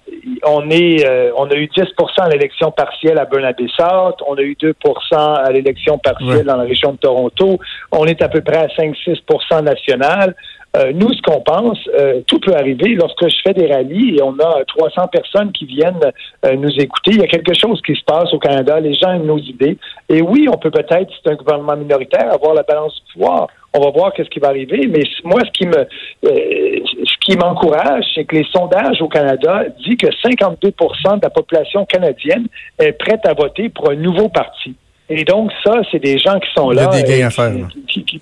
on 0.44 0.70
est 0.70 1.06
on 1.36 1.46
a 1.46 1.54
eu 1.54 1.66
10% 1.66 2.20
à 2.20 2.28
l'élection 2.28 2.70
partielle 2.70 3.18
à 3.18 3.24
Bernabé-South, 3.24 4.22
on 4.26 4.34
a 4.34 4.42
eu 4.42 4.56
2% 4.60 4.74
à 5.14 5.50
l'élection 5.50 5.98
partielle 5.98 6.44
dans 6.46 6.56
la 6.56 6.64
région 6.64 6.92
de 6.92 6.98
Toronto, 6.98 7.58
on 7.92 8.06
est 8.06 8.22
à 8.22 8.28
peu 8.28 8.40
près 8.40 8.58
à 8.58 8.66
5-6% 8.66 9.62
national. 9.62 10.34
Euh, 10.76 10.92
nous, 10.94 11.12
ce 11.12 11.22
qu'on 11.22 11.40
pense, 11.40 11.78
euh, 11.98 12.20
tout 12.26 12.38
peut 12.40 12.54
arriver. 12.54 12.94
Lorsque 12.94 13.26
je 13.26 13.36
fais 13.42 13.54
des 13.54 13.72
rallyes 13.72 14.16
et 14.16 14.22
on 14.22 14.38
a 14.38 14.64
300 14.66 15.08
personnes 15.08 15.50
qui 15.52 15.64
viennent 15.64 16.12
euh, 16.44 16.56
nous 16.56 16.70
écouter, 16.78 17.12
il 17.12 17.20
y 17.20 17.24
a 17.24 17.26
quelque 17.26 17.54
chose 17.54 17.80
qui 17.82 17.94
se 17.94 18.04
passe 18.04 18.32
au 18.34 18.38
Canada. 18.38 18.78
Les 18.78 18.92
gens 18.92 19.12
aiment 19.12 19.26
nos 19.26 19.38
idées. 19.38 19.78
Et 20.08 20.20
oui, 20.20 20.46
on 20.52 20.58
peut 20.58 20.70
peut-être, 20.70 21.10
c'est 21.22 21.30
un 21.30 21.36
gouvernement 21.36 21.76
minoritaire, 21.76 22.32
avoir 22.32 22.54
la 22.54 22.62
balance 22.62 22.94
du 22.94 23.12
pouvoir. 23.14 23.48
On 23.74 23.80
va 23.80 23.90
voir 23.90 24.12
qu'est-ce 24.12 24.30
qui 24.30 24.38
va 24.38 24.48
arriver. 24.48 24.86
Mais 24.88 25.02
moi, 25.24 25.40
ce 25.44 25.50
qui 25.50 25.66
me, 25.66 25.86
ce 26.22 27.16
qui 27.20 27.36
m'encourage, 27.36 28.04
c'est 28.14 28.24
que 28.24 28.36
les 28.36 28.46
sondages 28.52 29.00
au 29.02 29.08
Canada 29.08 29.64
disent 29.84 29.96
que 29.98 30.06
52% 30.06 31.16
de 31.16 31.22
la 31.22 31.30
population 31.30 31.84
canadienne 31.84 32.46
est 32.78 32.92
prête 32.92 33.24
à 33.26 33.34
voter 33.34 33.68
pour 33.68 33.90
un 33.90 33.96
nouveau 33.96 34.28
parti. 34.28 34.74
Et 35.10 35.24
donc, 35.24 35.50
ça, 35.64 35.80
c'est 35.90 36.02
des 36.02 36.18
gens 36.18 36.38
qui 36.38 36.48
sont 36.56 36.70
là. 36.70 36.90
Il 36.92 36.98
y 36.98 37.00
a 37.00 37.02
des 37.02 37.18
gains 37.18 37.26
à 37.26 37.30
faire. 37.30 37.52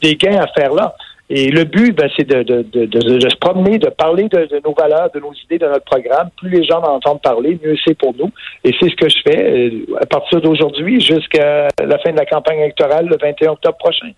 des 0.02 0.14
gains 0.16 0.40
à 0.40 0.46
faire 0.48 0.72
là. 0.72 0.94
Et 1.28 1.50
le 1.50 1.64
but, 1.64 1.92
ben, 1.92 2.09
c'est 2.16 2.26
de, 2.26 2.44
de, 2.44 2.62
de, 2.62 2.85
de, 2.85 3.28
se 3.28 3.37
promener, 3.37 3.78
de 3.78 3.88
parler 3.88 4.28
de, 4.28 4.61
nos 4.64 4.72
valeurs, 4.72 5.11
de 5.12 5.18
nos 5.18 5.32
idées, 5.32 5.59
de 5.59 5.66
notre 5.66 5.85
programme. 5.85 6.28
Plus 6.37 6.50
les 6.50 6.64
gens 6.64 6.78
en 6.78 6.94
entendent 6.96 7.20
parler, 7.20 7.59
mieux 7.64 7.74
c'est 7.85 7.98
pour 7.98 8.14
nous. 8.16 8.30
Et 8.62 8.72
c'est 8.78 8.88
ce 8.88 8.94
que 8.94 9.09
je 9.09 9.16
fais 9.26 9.42
euh, 9.42 9.96
à 10.00 10.06
partir 10.06 10.40
d'aujourd'hui 10.40 11.00
jusqu'à 11.00 11.66
la 11.85 11.98
fin 11.98 12.12
de 12.12 12.16
la 12.16 12.26
campagne 12.26 12.61
électorale 12.61 13.06
le 13.06 13.16
21 13.20 13.52
octobre 13.52 13.76
prochain. 13.76 14.11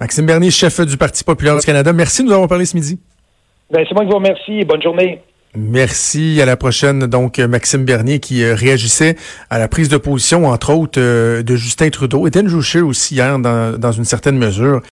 Maxime 0.00 0.26
Bernier, 0.26 0.50
chef 0.50 0.80
du 0.80 0.96
Parti 0.96 1.24
populaire 1.24 1.58
du 1.58 1.64
Canada. 1.64 1.92
Merci 1.92 2.22
de 2.22 2.28
nous 2.28 2.32
avoir 2.32 2.48
parlé 2.48 2.64
ce 2.64 2.76
midi. 2.76 2.98
Ben, 3.70 3.84
c'est 3.88 3.94
moi 3.94 4.04
qui 4.04 4.10
vous 4.10 4.16
remercie. 4.16 4.64
Bonne 4.64 4.82
journée. 4.82 5.20
Merci. 5.54 6.40
À 6.40 6.46
la 6.46 6.56
prochaine. 6.56 7.00
Donc, 7.06 7.38
Maxime 7.38 7.84
Bernier 7.84 8.20
qui 8.20 8.42
euh, 8.42 8.54
réagissait 8.54 9.16
à 9.50 9.58
la 9.58 9.68
prise 9.68 9.90
de 9.90 9.98
position, 9.98 10.46
entre 10.46 10.72
autres, 10.72 10.98
euh, 10.98 11.42
de 11.42 11.56
Justin 11.56 11.90
Trudeau. 11.90 12.26
Et 12.26 12.30
Dan 12.30 12.48
Joucher 12.48 12.80
aussi 12.80 13.16
hier, 13.16 13.38
dans, 13.38 13.78
dans 13.78 13.92
une 13.92 14.06
certaine 14.06 14.38
mesure. 14.38 14.80